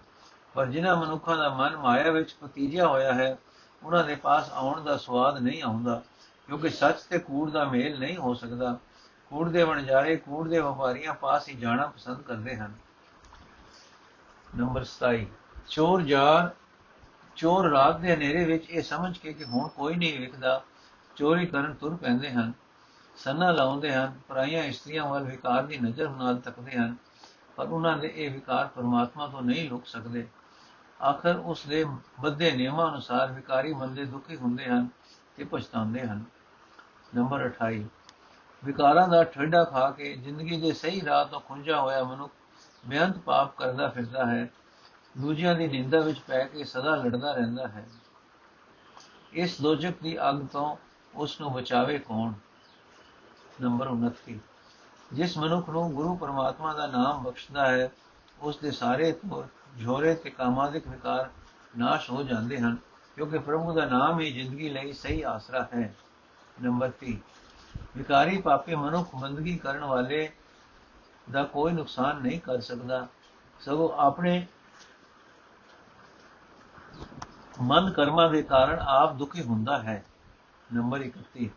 ਪਰ 0.54 0.66
ਜਿਨ੍ਹਾਂ 0.66 0.96
ਮਨੁੱਖਾਂ 0.96 1.36
ਦਾ 1.36 1.48
ਮਨ 1.48 1.76
ਮਾਇਆ 1.76 2.10
ਵਿੱਚ 2.10 2.32
ਪਤੀਜਿਆ 2.32 2.86
ਹੋਇਆ 2.86 3.12
ਹੈ, 3.12 3.38
ਉਹਨਾਂ 3.82 4.04
ਦੇ 4.04 4.14
ਪਾਸ 4.14 4.50
ਆਉਣ 4.52 4.84
ਦਾ 4.84 4.96
ਸਵਾਦ 4.96 5.38
ਨਹੀਂ 5.38 5.62
ਆਉਂਦਾ, 5.62 6.02
ਕਿਉਂਕਿ 6.46 6.68
ਸੱਚ 6.68 7.00
ਤੇ 7.00 7.18
ਕੂੜ 7.18 7.50
ਦਾ 7.50 7.64
ਮੇਲ 7.64 7.98
ਨਹੀਂ 7.98 8.16
ਹੋ 8.16 8.34
ਸਕਦਾ। 8.34 8.78
ਕੂੜ 9.30 9.48
ਦੇ 9.48 9.62
ਵਣਜਾਰੇ, 9.62 10.16
ਕੂੜ 10.16 10.48
ਦੇ 10.48 10.60
ਵਪਾਰੀਆਂ 10.60 11.14
ਪਾਸ 11.14 11.48
ਹੀ 11.48 11.54
ਜਾਣਾ 11.54 11.86
ਪਸੰਦ 11.86 12.22
ਕਰਦੇ 12.22 12.56
ਹਨ। 12.56 12.72
ਨੰਬਰ 14.56 14.84
27 14.84 15.26
ਚੋਰ 15.68 16.02
ਜਾਰ, 16.02 16.50
ਚੋਰ 17.36 17.70
ਰਾਤ 17.70 18.00
ਦੇ 18.00 18.14
ਹਨੇਰੇ 18.14 18.44
ਵਿੱਚ 18.44 18.70
ਇਹ 18.70 18.82
ਸਮਝ 18.82 19.18
ਕੇ 19.18 19.32
ਕਿ 19.32 19.44
ਹੁਣ 19.44 19.68
ਕੋਈ 19.68 19.94
ਨਹੀਂ 19.94 20.20
ਵਿਖਦਾ, 20.20 20.62
ਚੋਰੀ 21.16 21.46
ਕਰਨ 21.46 21.74
ਤੁਰ 21.74 21.96
ਪੈਂਦੇ 21.96 22.30
ਹਨ। 22.30 22.52
ਸੰਨਾ 23.16 23.50
ਲਾਉਂਦੇ 23.50 23.94
ਹਨ, 23.94 24.14
ਪਰਾਈਆਂ 24.28 24.64
ਇਸਤਰੀਆਂ 24.64 25.06
ਵੱਲ 25.06 25.24
ਵਿਕਾਰ 25.24 25.62
ਦੀ 25.62 25.78
ਨਜ਼ਰ 25.78 26.08
ਨਾਲ 26.08 26.36
ਤੱਕਦੇ 26.36 26.72
ਹਨ। 26.72 26.96
ਪਰ 27.56 27.66
ਉਹਨਾਂ 27.66 27.98
ਦੇ 27.98 28.12
ਇਹ 28.16 28.30
ਵਿਕਾਰ 28.30 28.66
ਪਰਮਾਤਮਾ 28.66 29.26
ਤੋਂ 29.26 29.42
ਨਹੀਂ 29.42 29.70
ਲੁਕ 29.70 29.86
ਸਕਦੇ। 29.86 30.28
ਆਖਰ 31.02 31.36
ਉਸ 31.36 31.66
ਦੇ 31.66 31.84
ਬੱਧੇ 32.20 32.52
ਨਿਯਮਾਂ 32.52 32.90
ਅਨੁਸਾਰ 32.90 33.32
ਵਿਕਾਰੀ 33.32 33.72
ਬੰਦੇ 33.72 34.04
ਦੁਖੀ 34.04 34.36
ਹੁੰਦੇ 34.36 34.66
ਹਨ 34.66 34.88
ਤੇ 35.36 35.44
ਪਛਤਾਉਂਦੇ 35.44 36.00
ਹਨ। 36.00 36.24
ਨੰਬਰ 37.14 37.46
28 37.46 37.84
ਵਿਕਾਰਾਂ 38.64 39.08
ਦਾ 39.08 39.24
ਠੰਡਾ 39.24 39.64
ਖਾ 39.64 39.90
ਕੇ 39.90 40.16
ਜ਼ਿੰਦਗੀ 40.16 40.60
ਦੇ 40.60 40.72
ਸਹੀ 40.72 41.04
ਰਾਹ 41.04 41.24
ਤੋਂ 41.24 41.40
ਖੁੰਝਾ 41.40 41.80
ਹੋਇਆ 41.80 42.04
ਮਨੁੱਖ 42.04 42.32
ਮਿਹਨਤ 42.88 43.18
ਪਾਪ 43.18 43.56
ਕਰਦਾ 43.56 43.88
ਫਿਰਦਾ 43.88 44.26
ਹੈ। 44.26 44.50
ਦੂਜਿਆਂ 45.18 45.54
ਦੀ 45.54 45.68
ਨਿੰਦਾ 45.68 46.00
ਵਿੱਚ 46.00 46.18
ਪੈ 46.18 46.44
ਕੇ 46.44 46.64
ਸਦਾ 46.64 46.96
ਲੜਦਾ 46.96 47.32
ਰਹਿੰਦਾ 47.32 47.68
ਹੈ। 47.68 47.88
ਇਸ 49.32 49.60
ਦੋਜਕ 49.60 49.94
ਦੀ 50.02 50.28
ਅੱਗ 50.28 50.46
ਤੋਂ 50.52 50.76
ਉਸ 51.14 51.40
ਨੂੰ 51.40 51.52
ਬਚਾਵੇ 51.52 51.98
ਕੌਣ? 51.98 52.32
ਨੰਬਰ 53.62 53.88
29 53.88 54.38
ਜਿਸ 55.12 55.38
ਮਨੁੱਖ 55.38 55.68
ਨੂੰ 55.70 55.94
ਗੁਰੂ 55.94 56.16
ਪਰਮਾਤਮਾ 56.16 56.74
ਦਾ 56.74 56.86
ਨਾਮ 56.86 57.22
ਬਖਸ਼ਦਾ 57.22 57.70
ਹੈ, 57.70 57.90
ਉਸ 58.40 58.56
ਦੇ 58.56 58.70
ਸਾਰੇ 58.70 59.14
ਝੋਰੇ 59.84 60.14
ਤੇ 60.14 60.30
ਕਾਮਾਦਿਕ 60.30 60.88
ਵਿਕਾਰ 60.88 61.30
ਨਾਸ਼ 61.78 62.10
ਹੋ 62.10 62.22
ਜਾਂਦੇ 62.22 62.58
ਹਨ, 62.58 62.76
ਕਿਉਂਕਿ 63.16 63.38
ਪ੍ਰਭੂ 63.38 63.74
ਦਾ 63.74 63.84
ਨਾਮ 63.84 64.20
ਹੀ 64.20 64.32
ਜ਼ਿੰਦਗੀ 64.32 64.68
ਲਈ 64.68 64.92
ਸਹੀ 64.92 65.22
ਆਸਰਾ 65.22 65.68
ਹੈ। 65.74 65.94
ਨੰਬਰ 66.62 66.90
30 67.00 67.18
ਵਿਕਾਰੀ 67.96 68.40
ਪਾਪੀ 68.40 68.74
ਮਨੁੱਖ 68.74 69.14
ਬੰਦਗੀ 69.14 69.58
ਕਰਨ 69.58 69.84
ਵਾਲੇ 69.84 70.32
ਦਾ 71.30 71.44
ਕੋਈ 71.44 71.72
ਨੁਕਸਾਨ 71.72 72.22
ਨਹੀਂ 72.22 72.40
ਕਰ 72.40 72.60
ਸਕਦਾ। 72.60 73.06
ਸਗੋਂ 73.60 73.88
ਆਪਣੇ 73.96 74.46
ਮਨ 77.62 77.90
ਕਰਮਾਂ 77.90 78.30
ਦੇ 78.30 78.42
ਕਾਰਨ 78.42 78.78
ਆਪ 78.78 79.14
ਦੁਖੀ 79.14 79.42
ਹੁੰਦਾ 79.42 79.82
ਹੈ। 79.82 80.04
ਨੰਬਰ 80.74 81.02
31 81.02 81.50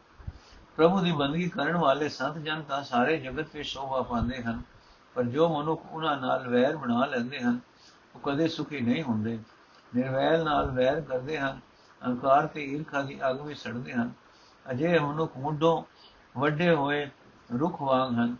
ਪ੍ਰਭੂ 0.79 0.99
ਦੀ 0.99 1.11
ਬੰਦਗੀ 1.11 1.49
ਕਰਨ 1.49 1.77
ਵਾਲੇ 1.77 2.09
ਸੰਤ 2.09 2.37
ਜਨ 2.37 2.61
ਤਾਂ 2.61 2.83
ਸਾਰੇ 2.83 3.17
ਜਗਤ 3.17 3.55
ਵਿੱਚ 3.55 3.67
ਸ਼ੋਭਾ 3.69 4.01
ਪਾਉਂਦੇ 4.01 4.43
ਹਨ, 4.43 4.61
ਪਰ 5.15 5.23
ਜੋ 5.23 5.59
ਮਨੁੱਖ 5.59 5.81
ਉਹਨਾਂ 5.91 6.17
ਨਾਲ 6.17 6.47
ਵੈਰ 6.47 6.77
ਬਣਾ 6.77 7.05
ਲੈਂਦੇ 7.05 7.39
ਹਨ, 7.39 7.59
ਉਹ 8.15 8.19
ਕਦੇ 8.19 8.47
ਸੁਖੀ 8.47 8.81
ਨਹੀਂ 8.81 9.03
ਹੁੰਦੇ। 9.03 9.39
ਨਿਰਵੈਰ 9.95 10.43
ਨਾਲ 10.43 10.71
ਵੈਰ 10.71 11.01
ਕਰਦੇ 11.01 11.39
ਹਨ, 11.39 11.59
ਅਹੰਕਾਰ 12.05 12.47
ਤੇ 12.47 12.63
ਈਰਖਾ 12.63 13.01
ਦੀ 13.01 13.19
ਅੱਗ 13.29 13.41
ਵਿੱਚ 13.41 13.59
ਸੜਦੇ 13.59 13.93
ਹਨ। 13.93 14.11
ਅਜੇ 14.71 14.99
ਮਨੁੱਖ 14.99 15.37
ਮੁੱਢੋਂ 15.37 15.83
ਵੱਡੇ 16.39 16.75
ਹੋਏ 16.75 17.09
ਰੁੱਖ 17.59 17.81
ਵਾਂਗ 17.81 18.13
ਹਨ, 18.13 18.35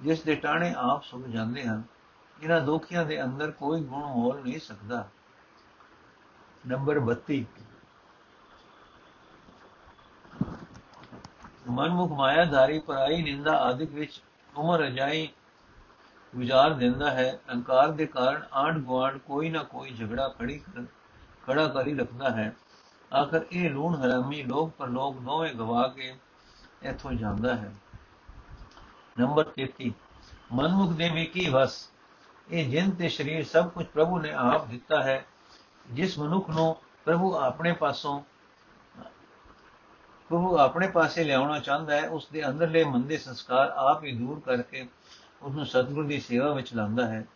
ਜਿਸ 0.00 0.22
ਦੇ 0.22 0.34
ਟਾਣੇ 0.34 0.74
ਆਪ 0.76 1.04
ਸੁੱਕ 1.04 1.26
ਜਾਂਦੇ 1.26 1.64
ਹਨ। 1.64 1.82
ਇਹਨਾਂ 2.42 2.60
ਦੋਖੀਆਂ 2.60 3.04
ਦੇ 3.06 3.24
ਅੰਦਰ 3.24 3.50
ਕੋਈ 3.50 3.80
ਗੁਣ 3.80 4.04
ਮੋਲ 4.04 4.42
ਨਹੀਂ 4.42 4.60
ਸਕਦਾ। 4.60 5.08
ਨੰਬਰ 6.68 7.00
32 7.00 7.44
ਮਨਮੁਖ 11.70 12.12
ਮਾਇਆਧਾਰੀ 12.12 12.78
ਪਰਾਈ 12.78 13.22
ਨਿੰਦਾ 13.22 13.56
ਆਦਿਕ 13.56 13.90
ਵਿੱਚ 13.90 14.22
ਉਮਰ 14.56 14.86
ਅਜਾਈ 14.86 15.28
ਵਿਚਾਰ 16.36 16.72
ਦਿੰਦਾ 16.72 17.10
ਹੈ। 17.10 17.38
ਅਹੰਕਾਰ 17.48 17.90
ਦੇ 17.90 18.06
ਕਾਰਨ 18.06 18.42
ਆਂਡ 18.54 18.78
ਗਵਾਂਡ 18.78 19.18
ਕੋਈ 19.18 19.50
ਨਾ 19.50 19.62
ਕੋਈ 19.62 19.90
ਝਗੜਾ 19.90 20.28
ਖੜੀ 20.28 20.58
ਕਰ 20.58 20.84
ਖੜਾ 21.46 21.66
ਕਰੀ 21.66 21.94
ਰੱਖਦਾ 21.98 22.30
ਹੈ। 22.30 22.56
ਆਖਰ 23.14 23.46
ਇਹ 23.52 23.70
ਲੂਣ 23.70 23.94
ਹਰਾਮੀ 23.94 24.42
ਲੋਕ 24.42 24.70
ਪਰ 24.70 24.86
ਲੋਕ 24.86 25.20
ਦੋਵੇਂ 25.20 25.54
ਗਵਾ 25.54 25.88
ਕੇ 25.88 26.14
ਇੱਥੋਂ 26.82 27.12
ਜਾਂਦਾ 27.12 27.56
ਹੈ। 27.56 27.72
ਨੰਬਰ 29.20 29.44
33 29.56 29.90
ਮਨਮੁਖ 30.52 30.92
ਦੇ 30.92 31.08
ਵੀ 31.08 31.24
ਕੀ 31.24 31.48
ਵਸ? 31.48 31.90
ਇਹ 32.50 32.70
ਜਿੰਦ 32.70 32.98
ਤੇ 32.98 33.08
ਸਰੀਰ 33.08 33.44
ਸਭ 33.44 33.68
ਕੁਝ 33.68 33.86
ਪ੍ਰਭੂ 33.86 34.18
ਨੇ 34.18 34.32
ਆਪ 34.32 34.66
ਦਿੱਤਾ 34.66 35.02
ਹੈ, 35.02 35.24
ਜਿਸ 35.90 36.18
ਮਨੁੱਖ 36.18 36.50
ਨੂੰ 36.50 36.76
ਪ੍ਰਭੂ 37.04 37.34
ਆਪਣੇ 37.36 37.72
ਪਾਸੋਂ 37.72 38.20
ਪ੍ਰਭੂ 40.30 40.58
ਆਪਣੇ 40.58 40.88
ਪਾਸੇ 40.88 41.24
ਲਿਆਉਣਾ 41.24 41.58
ਚਾਹੁੰਦਾ 41.58 42.00
ਹੈ 42.00 42.08
ਉਸ 42.08 42.28
ਦੇ 42.32 42.48
ਅੰਦਰਲੇ 42.48 42.84
ਮੰਦੇ 42.84 43.18
ਸੰਸਕਾਰ 43.18 43.72
ਆਪ 43.76 44.04
ਹੀ 44.04 44.12
ਦੂਰ 44.12 44.40
ਕਰਕੇ 44.40 44.88
ਉਸ 45.42 45.54
ਨੂੰ 45.54 45.66
ਸਤਿਗੁਰ 45.66 46.06
ਦੀ 46.06 46.20
ਸੇਵਾ 46.20 46.54
ਵਿੱਚ 46.54 46.74
ਲਾਉਂਦਾ 46.74 47.06
ਹੈ। 47.06 47.26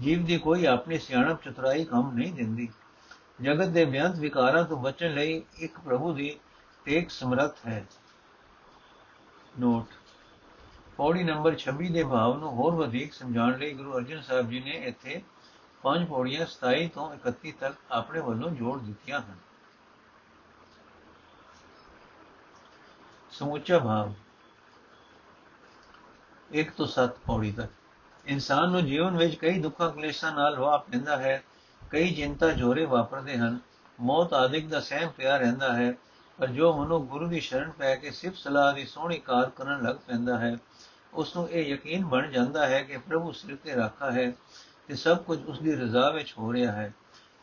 ਜੀਵ 0.00 0.24
ਦੀ 0.24 0.38
ਕੋਈ 0.38 0.66
ਆਪਣੀ 0.66 0.98
ਸਿਆਣਪ 0.98 1.42
ਚਤੁਰਾਈ 1.42 1.84
ਕੰਮ 1.84 2.12
ਨਹੀਂ 2.12 2.32
ਦਿੰਦੀ। 2.32 2.68
ਜਗਤ 3.42 3.68
ਦੇ 3.68 3.84
ਬਿਆੰਤ 3.84 4.16
ਵਿਕਾਰਾਂ 4.16 4.64
ਤੋਂ 4.64 4.76
ਬਚਣ 4.76 5.14
ਲਈ 5.14 5.42
ਇੱਕ 5.58 5.78
ਪ੍ਰਭੂ 5.78 6.12
ਦੀ 6.12 6.38
ਤੇਗ 6.84 7.08
ਸਮਰੱਥ 7.08 7.66
ਹੈ। 7.66 7.86
ਨੋਟ। 9.60 9.86
ਪੌੜੀ 10.96 11.22
ਨੰਬਰ 11.22 11.56
26 11.56 11.88
ਦੇ 11.92 12.04
ਭਾਵ 12.04 12.38
ਨੂੰ 12.38 12.50
ਹੋਰ 12.50 12.74
ਵਧੇਕ 12.74 13.12
ਸਮਝਾਉਣ 13.12 13.58
ਲਈ 13.58 13.72
ਗੁਰੂ 13.72 13.96
ਅਰਜਨ 13.96 14.20
ਸਾਹਿਬ 14.22 14.50
ਜੀ 14.50 14.60
ਨੇ 14.60 14.70
ਇੱਥੇ 14.70 15.22
ਪੰਜ 15.82 16.08
ਪੌੜੀਆਂ 16.08 16.46
27 16.46 16.88
ਤੋਂ 16.88 17.14
31 17.14 17.52
ਤੱਕ 17.52 17.74
ਆਪਣੇ 17.90 18.20
ਵੱਲੋਂ 18.20 18.50
ਜੋੜ 18.50 18.80
ਦਿੱਤੀਆਂ 18.80 19.20
ਹਨ। 19.20 19.53
ਸਮੁੱਚਾ 23.38 23.78
ਭਾਵ। 23.78 24.12
1 26.54 26.70
ਤੋਂ 26.76 26.86
7 26.86 27.18
ਪੌੜੀ 27.26 27.52
ਤੱਕ। 27.52 27.72
ਇਨਸਾਨ 28.26 28.68
ਨੂੰ 28.68 28.86
ਜੀਵਨ 28.86 29.16
ਵਿੱਚ 29.16 29.34
ਕਈ 29.34 29.60
ਦੁੱਖਾਂ 29.60 29.90
ਕਲੇਸ਼ਾਂ 29.90 30.32
ਨਾਲ 30.32 30.58
ਵਾਹ 30.58 30.78
ਪੈਂਦਾ 30.78 31.16
ਹੈ। 31.16 31.44
ਕਈ 31.90 32.14
ਚਿੰਤਾ 32.14 32.50
ਜੋਰੇ 32.50 32.84
ਵਾਪਰਦੇ 32.84 33.36
ਹਨ। 33.36 33.58
ਮੌਤ 34.00 34.32
ਆਦਿਕ 34.32 34.68
ਦਾ 34.68 34.80
ਸਹਿਮ 34.80 35.08
ਪਿਆ 35.08 35.36
ਰਹਿੰਦਾ 35.36 35.76
ਹੈ। 35.76 35.94
ਪਰ 36.38 36.46
ਜੋ 36.46 36.76
ਮਨੁ 36.76 36.98
ਗੁਰੂ 36.98 37.26
ਦੀ 37.26 37.40
ਸ਼ਰਨ 37.40 37.70
ਪੈ 37.70 37.96
ਕੇ 37.96 38.10
ਸਿਫਤ 38.10 38.36
ਸਲਾਹ 38.36 38.72
ਦੀ 38.72 38.86
ਸੋਹਣੀ 38.86 39.18
ਕਾਰ 39.18 39.50
ਕਰਨ 39.50 39.82
ਲੱਗ 39.82 39.96
ਪੈਂਦਾ 39.96 40.38
ਹੈ, 40.38 40.56
ਉਸ 41.14 41.36
ਨੂੰ 41.36 41.50
ਇਹ 41.50 41.74
ਯਕੀਨ 41.74 42.04
ਬਣ 42.04 42.30
ਜਾਂਦਾ 42.30 42.66
ਹੈ 42.66 42.82
ਕਿ 42.82 42.96
ਪ੍ਰਭੂ 42.96 43.32
ਸਿਰ 43.32 43.56
ਤੇ 43.56 43.74
ਰੱਖਾ 43.74 44.12
ਹੈ 44.12 44.32
ਤੇ 44.88 44.94
ਸਭ 44.94 45.18
ਕੁਝ 45.18 45.44
ਉਸ 45.46 45.60
ਦੀ 45.60 45.72
ਰਜ਼ਾ 45.72 46.10
ਵਿੱਚ 46.10 46.34
ਹੋ 46.38 46.52
ਰਿਹਾ 46.52 46.72
ਹੈ। 46.72 46.94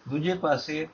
ਦੂਜੇ 0.08 0.34
ਪਾਸੇ 0.34 0.88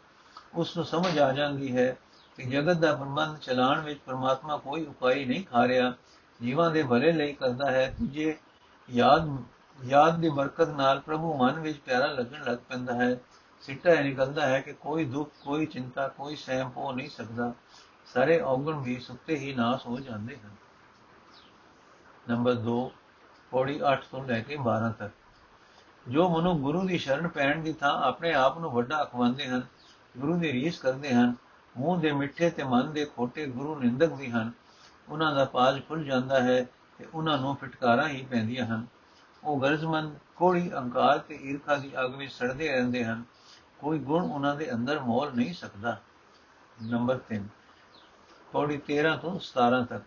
ਉਸ 0.53 0.77
ਨੂੰ 0.77 0.85
ਸਮਝ 0.85 1.19
ਆ 1.19 1.31
ਜਾਂਦੀ 1.31 1.77
ਹੈ 1.77 1.97
ਕਿ 2.37 2.43
ਜਗਤ 2.43 2.77
ਦਾ 2.77 2.95
ਪ੍ਰਬੰਧ 2.95 3.37
ਚਲਾਉਣ 3.37 3.79
ਵਿੱਚ 3.79 3.99
ਪਰਮਾਤਮਾ 4.05 4.57
ਕੋਈ 4.57 4.85
ਉਪਾਈ 4.85 5.25
ਨਹੀਂ 5.25 5.43
ਖਾ 5.43 5.67
ਰਿਹਾ, 5.67 5.93
ਜੀਵਾਂ 6.41 6.71
ਦੇ 6.71 6.83
ਭਲੇ 6.83 7.11
ਲਈ 7.11 7.33
ਕਰਦਾ 7.33 7.71
ਹੈ। 7.71 7.93
ਦੂਜੇ, 7.99 8.37
ਯਾਦ 8.89 9.37
ਯਾਦ 9.85 10.19
ਦੀ 10.19 10.29
ਬਰਕਤ 10.29 10.69
ਨਾਲ 10.69 10.99
ਪ੍ਰਭੂ 10.99 11.37
ਮਨ 11.37 11.59
ਵਿੱਚ 11.59 11.77
ਪਿਆਰਾ 11.77 12.07
ਲੱਗਣ 12.07 12.43
ਲੱਗ 12.43 12.57
ਪੈਂਦਾ 12.69 12.93
ਹੈ। 12.93 13.17
ਸਿੱਟਾ 13.61 13.91
ਇਹ 13.91 14.03
ਨਿਕਲਦਾ 14.03 14.45
ਹੈ 14.45 14.59
ਕਿ 14.59 14.73
ਕੋਈ 14.73 15.05
ਦੁੱਖ, 15.05 15.31
ਕੋਈ 15.43 15.65
ਚਿੰਤਾ, 15.65 16.07
ਕੋਈ 16.07 16.35
ਸਹਿਮ 16.35 16.71
ਹੋ 16.77 16.91
ਨਹੀਂ 16.91 17.09
ਸਕਦਾ। 17.09 17.53
ਸਾਰੇ 18.13 18.39
ਔਗਣ 18.41 18.79
ਵੀ 18.79 18.99
ਸੁੱਤੇ 18.99 19.37
ਹੀ 19.37 19.53
ਨਾਸ 19.53 19.85
ਹੋ 19.85 19.99
ਜਾਂਦੇ 19.99 20.35
ਹਨ। 20.35 20.55
ਨੰਬਰ 22.29 22.53
2 22.53 22.91
ਪੌੜੀ 23.51 23.79
8 23.83 24.03
ਤੋਂ 24.11 24.23
ਲੈ 24.25 24.39
ਕੇ 24.39 24.57
12 24.57 24.91
ਤੱਕ। 24.91 25.13
ਜੋ 26.09 26.29
ਮਨੁ 26.29 26.53
ਗੁਰੂ 26.53 26.83
ਦੀ 26.83 26.97
ਸ਼ਰਨ 26.97 27.27
ਪੈਣ 27.27 27.61
ਦੀ 27.61 27.73
ਥਾਂ 27.73 28.01
ਆਪਣੇ 28.03 28.33
ਆਪ 28.33 28.57
ਨੂੰ 28.57 28.71
ਵੱਡਾ 28.71 29.03
ਅਖਵਾਉਂਦੇ 29.03 29.47
ਹਨ, 29.47 29.61
ਗੁਰੂ 30.17 30.37
ਦੀ 30.37 30.51
ਰੀਸ 30.51 30.79
ਕਰਦੇ 30.79 31.13
ਹਨ 31.13 31.35
ਮੂੰਹ 31.77 31.99
ਦੇ 31.99 32.11
ਮਿੱਠੇ 32.11 32.49
ਤੇ 32.49 32.63
ਮਨ 32.63 32.91
ਦੇ 32.93 33.05
ਖੋਟੇ 33.05 33.45
ਗੁਰੂ 33.45 33.75
ਨਿੰਦਕ 33.79 34.13
ਵੀ 34.13 34.29
ਹਨ। 34.31 34.51
ਉਹਨਾਂ 35.09 35.33
ਦਾ 35.35 35.45
ਪਾਜ 35.45 35.81
ਖੁੱਲ 35.87 36.03
ਜਾਂਦਾ 36.03 36.41
ਹੈ 36.41 36.63
ਤੇ 36.97 37.05
ਉਹਨਾਂ 37.13 37.37
ਨੂੰ 37.37 37.55
ਫਟਕਾਰਾਂ 37.55 38.07
ਹੀ 38.09 38.25
ਪੈਂਦੀਆਂ 38.25 38.65
ਹਨ। 38.65 38.85
ਉਹ 39.43 39.59
ਗਰਜ਼ਮੰਦ, 39.61 40.15
ਕੋੜੀ 40.35 40.71
ਅਹੰਕਾਰ 40.73 41.17
ਤੇ 41.19 41.39
ਈਰਖਾ 41.43 41.75
ਦੀ 41.75 41.91
ਅਗ 41.99 42.15
ਵਿੱਚ 42.15 42.31
ਸੜਦੇ 42.31 42.71
ਰਹਿੰਦੇ 42.71 43.03
ਹਨ। 43.05 43.23
ਕੋਈ 43.79 43.99
ਗੁਣ 43.99 44.23
ਉਹਨਾਂ 44.23 44.55
ਦੇ 44.55 44.71
ਅੰਦਰ 44.73 44.99
ਮੋਲ 44.99 45.31
ਨਹੀਂ 45.35 45.53
ਸਕਦਾ। 45.53 45.97
ਨੰਬਰ 46.83 47.19
3 47.29 47.47
ਪੌੜੀ 48.51 48.77
13 48.77 49.15
ਤੋਂ 49.15 49.39
17 49.39 49.83
ਤੱਕ। 49.85 50.03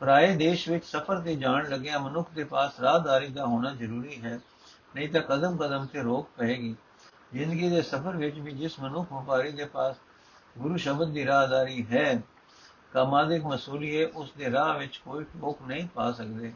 ਪਰਾਏ 0.00 0.36
ਦੇਸ਼ 0.36 0.68
ਵਿੱਚ 0.68 0.84
ਸਫ਼ਰ 0.84 1.20
ਤੇ 1.20 1.34
ਜਾਣ 1.36 1.68
ਲੱਗਿਆ 1.70 1.98
ਮਨੁੱਖ 1.98 2.30
ਦੇ 2.30 2.44
ਪਾਸ 2.44 2.80
ਰਾਹਦਾਰੀ 2.80 3.28
ਦਾ 3.28 3.44
ਹੋਣਾ 3.46 3.70
ਜ਼ਰੂਰੀ 3.74 4.20
ਹੈ, 4.22 4.38
ਨਹੀਂ 4.94 5.08
ਤਾਂ 5.08 5.20
ਕਦਮ 5.20 5.56
ਕਦਮ 5.56 5.86
ਤੇ 5.86 6.02
ਰੋਕ 6.02 6.28
ਪਏਗੀ। 6.36 6.74
ਜ਼ਿੰਦਗੀ 7.32 7.68
ਦੇ 7.70 7.82
ਸਫ਼ਰ 7.82 8.16
ਵਿੱਚ 8.16 8.38
ਵੀ 8.38 8.52
ਜਿਸ 8.52 8.78
ਮਨੁੱਖ 8.80 9.12
ਵਪਾਰੀ 9.12 9.52
ਦੇ 9.52 9.64
ਪਾਸ 9.64 9.96
ਗੁਰੂ 10.58 10.76
ਸ਼ਬਦ 10.76 11.08
ਦੀ 11.08 11.26
ਰਾਹਦਾਰੀ 11.26 11.86
ਹੈ। 11.92 12.22
ਕਾਮਾਦਿਕ 12.92 13.44
ਮਸੂਲੀਏ 13.44 14.04
ਉਸ 14.04 14.32
ਦੇ 14.38 14.50
ਰਾਹ 14.50 14.78
ਵਿੱਚ 14.78 14.96
ਕੋਈ 14.96 15.24
ਟੋਕ 15.24 15.58
ਨਹੀਂ 15.66 15.88
ਪਾ 15.94 16.12
ਸਕਦੇ। 16.12 16.52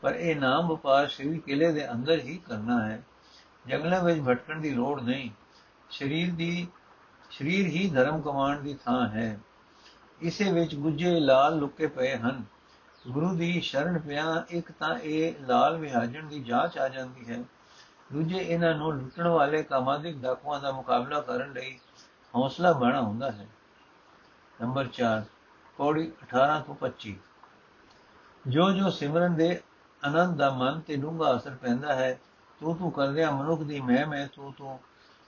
ਪਰ 0.00 0.14
ਇਹ 0.14 0.36
ਨਾਮ 0.36 0.68
ਵਪਾਰ 0.68 1.08
ਸ਼੍ਰੀ 1.08 1.38
ਕਿਲੇ 1.38 1.72
ਦੇ 1.72 1.92
ਅੰਦਰ 1.92 2.18
ਹੀ 2.18 2.40
ਕਰਨਾ 2.48 2.88
ਹੈ। 2.88 3.02
ਜੰਗਲਾਂ 3.66 4.04
ਵਿੱਚ 4.04 4.20
ਭਟਕਣ 4.20 4.60
ਦੀ 4.60 4.70
ਲੋੜ 4.70 5.02
ਨਹੀਂ। 5.02 5.30
ਸਰੀਰ 5.90 6.34
ਦੀ, 6.34 6.68
ਸਰੀਰ 7.30 7.66
ਹੀ 7.66 7.90
ਧਰਮ 7.90 8.22
ਕਮਾਂਡ 8.22 8.60
ਦੀ 8.60 8.74
ਥਾਂ 8.74 9.08
ਹੈ। 9.08 9.40
ਇਸੇ 10.20 10.52
ਵਿੱਚ 10.52 10.74
ਗੁੱਜੇ 10.74 11.20
ਲਾਲ 11.20 11.58
ਲੁਕੇ 11.58 11.86
ਪਏ 11.86 12.16
ਹਨ। 12.16 12.44
ਗੁਰੂ 13.08 13.34
ਦੀ 13.34 13.60
ਸ਼ਰਨ 13.60 13.98
ਪਿਆ, 13.98 14.44
ਇੱਕ 14.48 14.72
ਤਾਂ 14.72 14.98
ਇਹ 14.98 15.32
ਲਾਲ 15.40 15.76
ਵਿਹਾਜਣ 15.76 16.26
ਦੀ 16.26 16.42
ਜਾਂਚ 16.42 16.78
ਆ 16.78 16.88
ਜਾਂਦੀ 16.88 17.32
ਹੈ। 17.32 17.42
ਦੂਜੇ 18.12 18.36
ਇਹਨਾਂ 18.36 18.74
ਨੂੰ 18.74 18.92
ਲੁੱਟਣ 18.92 19.28
ਵਾਲੇ 19.28 19.62
ਕਾਮਾਦਿਕ 19.62 20.16
ਡਾਕੂਆਂ 20.16 20.60
ਦਾ 20.60 20.72
ਮੁਕਾਬਲਾ 20.72 21.20
ਕਰਨ 21.20 21.52
ਲਈ 21.52 21.78
ਹੌਸਲਾ 22.36 22.72
ਬਣਾ 22.72 23.00
ਹੁੰਦਾ 23.00 23.30
ਹੈ। 23.30 23.46
ਨੰਬਰ 24.62 24.86
4 24.86 25.22
ਪੌੜੀ 25.76 26.12
18 26.22 26.60
ਤੋਂ 26.66 26.74
25 26.74 27.14
ਜੋ 28.48 28.70
ਜੋ 28.70 28.90
ਸਿਮਰਨ 28.90 29.34
ਦੇ 29.34 29.60
ਆਨੰਦ 30.04 30.36
ਦਾ 30.36 30.50
ਮਨ 30.50 30.80
ਤੇ 30.80 30.96
ਡੂੰਘਾ 30.96 31.36
ਅਸਰ 31.36 31.50
ਪੈਂਦਾ 31.50 31.94
ਹੈ 31.94 32.20
ਤੂੰ 32.60 32.76
ਤੂੰ 32.76 32.90
ਕਰਦਿਆਂ 32.90 33.32
ਮਨੁੱਖ 33.32 33.62
ਦੀ 33.62 33.80
ਮੈਂ 33.80 34.06
ਮੈਂ 34.06 34.28
ਤੂੰ 34.32 34.52
ਤੂੰ 34.52 34.80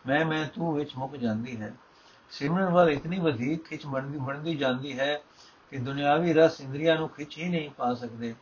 ਮੈਂ 0.06 0.26
ਮੈਂ 0.26 0.48
ਤੂੰ 0.48 0.74
ਵਿੱਚ 0.74 0.96
ਮੁੱਕ 0.96 1.16
ਜਾਂਦੀ 1.16 1.60
ਹੈ। 1.60 1.74
ਸਿਮਰਨ 2.30 2.64
ਵੱਲ 2.64 2.90
ਇਤਨੀ 2.90 3.18
ਵਧੇਕ 3.18 3.64
ਖਿੱਚ 3.64 3.86
ਬਣਦੀ 3.86 4.18
ਬਣਦੀ 4.18 4.56
ਜਾਂਦੀ 4.56 4.98
ਹੈ 4.98 5.20
ਕਿ 5.70 5.78
ਦੁਨਿਆਵੀ 5.78 6.32
ਰਸ 6.32 6.60
ਇੰਦਰੀਆਂ 6.60 6.96
ਨੂੰ 6.96 7.08
ਖਿੱਚ 7.08 7.38
ਹੀ 7.38 7.48
ਨਹੀਂ 7.48 7.70
ਪਾ 7.70 7.94
ਸਕਦੇ। 7.94 8.34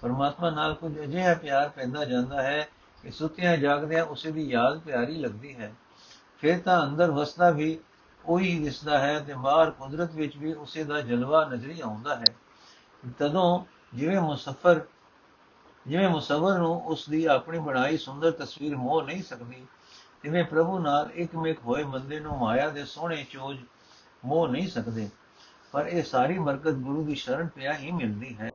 ਪਰਮਾਤਮਾ 0.00 0.50
ਨਾਲ 0.50 0.74
ਕੁਝ 0.74 1.00
ਅਜਿਹਾ 1.00 1.34
ਪਿਆਰ 1.34 1.68
ਪੈਂਦਾ 1.68 2.04
ਜਾਂਦਾ 2.04 2.42
ਹੈ 2.42 2.68
ਕਿ 3.02 3.10
ਸੁੱਤਿਆਂ 3.10 3.56
ਜਾਗਦਿਆਂ 3.56 4.04
ਉਸੇ 4.04 4.32
ਦੀ 4.32 4.48
ਯਾਦ 4.48 4.78
ਪਿਆਰੀ 4.78 5.16
ਲੱਗਦੀ 5.16 5.56
ਹੈ। 5.56 5.74
ਫਿਰ 6.38 6.58
ਤਾਂ 6.58 6.86
ਅੰਦਰ 6.86 7.10
ਵਸਦਾ 7.10 7.50
ਵੀ 7.50 7.78
ਉਹੀ 8.24 8.58
ਦਿਸਦਾ 8.58 8.98
ਹੈ 8.98 9.18
ਤੇ 9.20 9.34
ਬਾਹਰ 9.34 9.70
ਕੁਦਰਤ 9.70 10.14
ਵਿੱਚ 10.14 10.36
ਵੀ 10.36 10.52
ਉਸੇ 10.52 10.84
ਦਾ 10.84 11.00
ਜਲਵਾ 11.00 11.44
ਨਜ਼ਰੀ 11.44 11.80
ਆਉਂਦਾ 11.80 12.16
ਹੈ। 12.16 12.24
ਤਦੋਂ 13.18 13.64
ਜਿਵੇਂ 13.94 14.20
ਮੁਸਫਰ, 14.20 14.80
ਜਿਵੇਂ 15.86 16.08
ਮੁਸਵਰ 16.08 16.58
ਨੂੰ 16.58 16.74
ਉਸ 16.86 17.08
ਦੀ 17.08 17.24
ਆਪਣੀ 17.24 17.58
ਬਣਾਈ 17.58 17.96
ਸੁੰਦਰ 17.96 18.30
ਤਸਵੀਰ 18.30 18.76
ਮੋਹ 18.76 19.02
ਨਹੀਂ 19.02 19.22
ਸਕਦੀ, 19.22 19.66
ਤਿਵੇਂ 20.22 20.44
ਪ੍ਰਭੂ 20.44 20.78
ਨਾਲ 20.78 21.10
ਇੱਕਮਿਕ 21.14 21.58
ਹੋਏ 21.60 21.84
ਬੰਦੇ 21.84 22.20
ਨੂੰ 22.20 22.38
ਮਾਇਆ 22.38 22.68
ਦੇ 22.68 22.84
ਸੋਹਣੇ 22.84 23.24
ਚੋਜ 23.30 23.58
ਮੋਹ 24.24 24.48
ਨਹੀਂ 24.48 24.68
ਸਕਦੇ, 24.68 25.08
ਪਰ 25.72 25.86
ਇਹ 25.86 26.02
ਸਾਰੀ 26.02 26.38
ਬਰਕਤ 26.38 26.74
ਗੁਰੂ 26.78 27.04
ਦੀ 27.04 27.14
ਸ਼ਰਨ 27.14 27.46
ਪਿਆ 27.46 27.76
ਹੀ 27.76 27.90
ਮਿਲਦੀ 27.90 28.36
ਹੈ। 28.36 28.50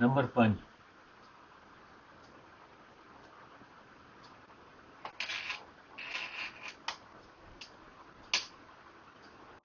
ਨੰਬਰ 0.00 0.26
5 0.34 0.56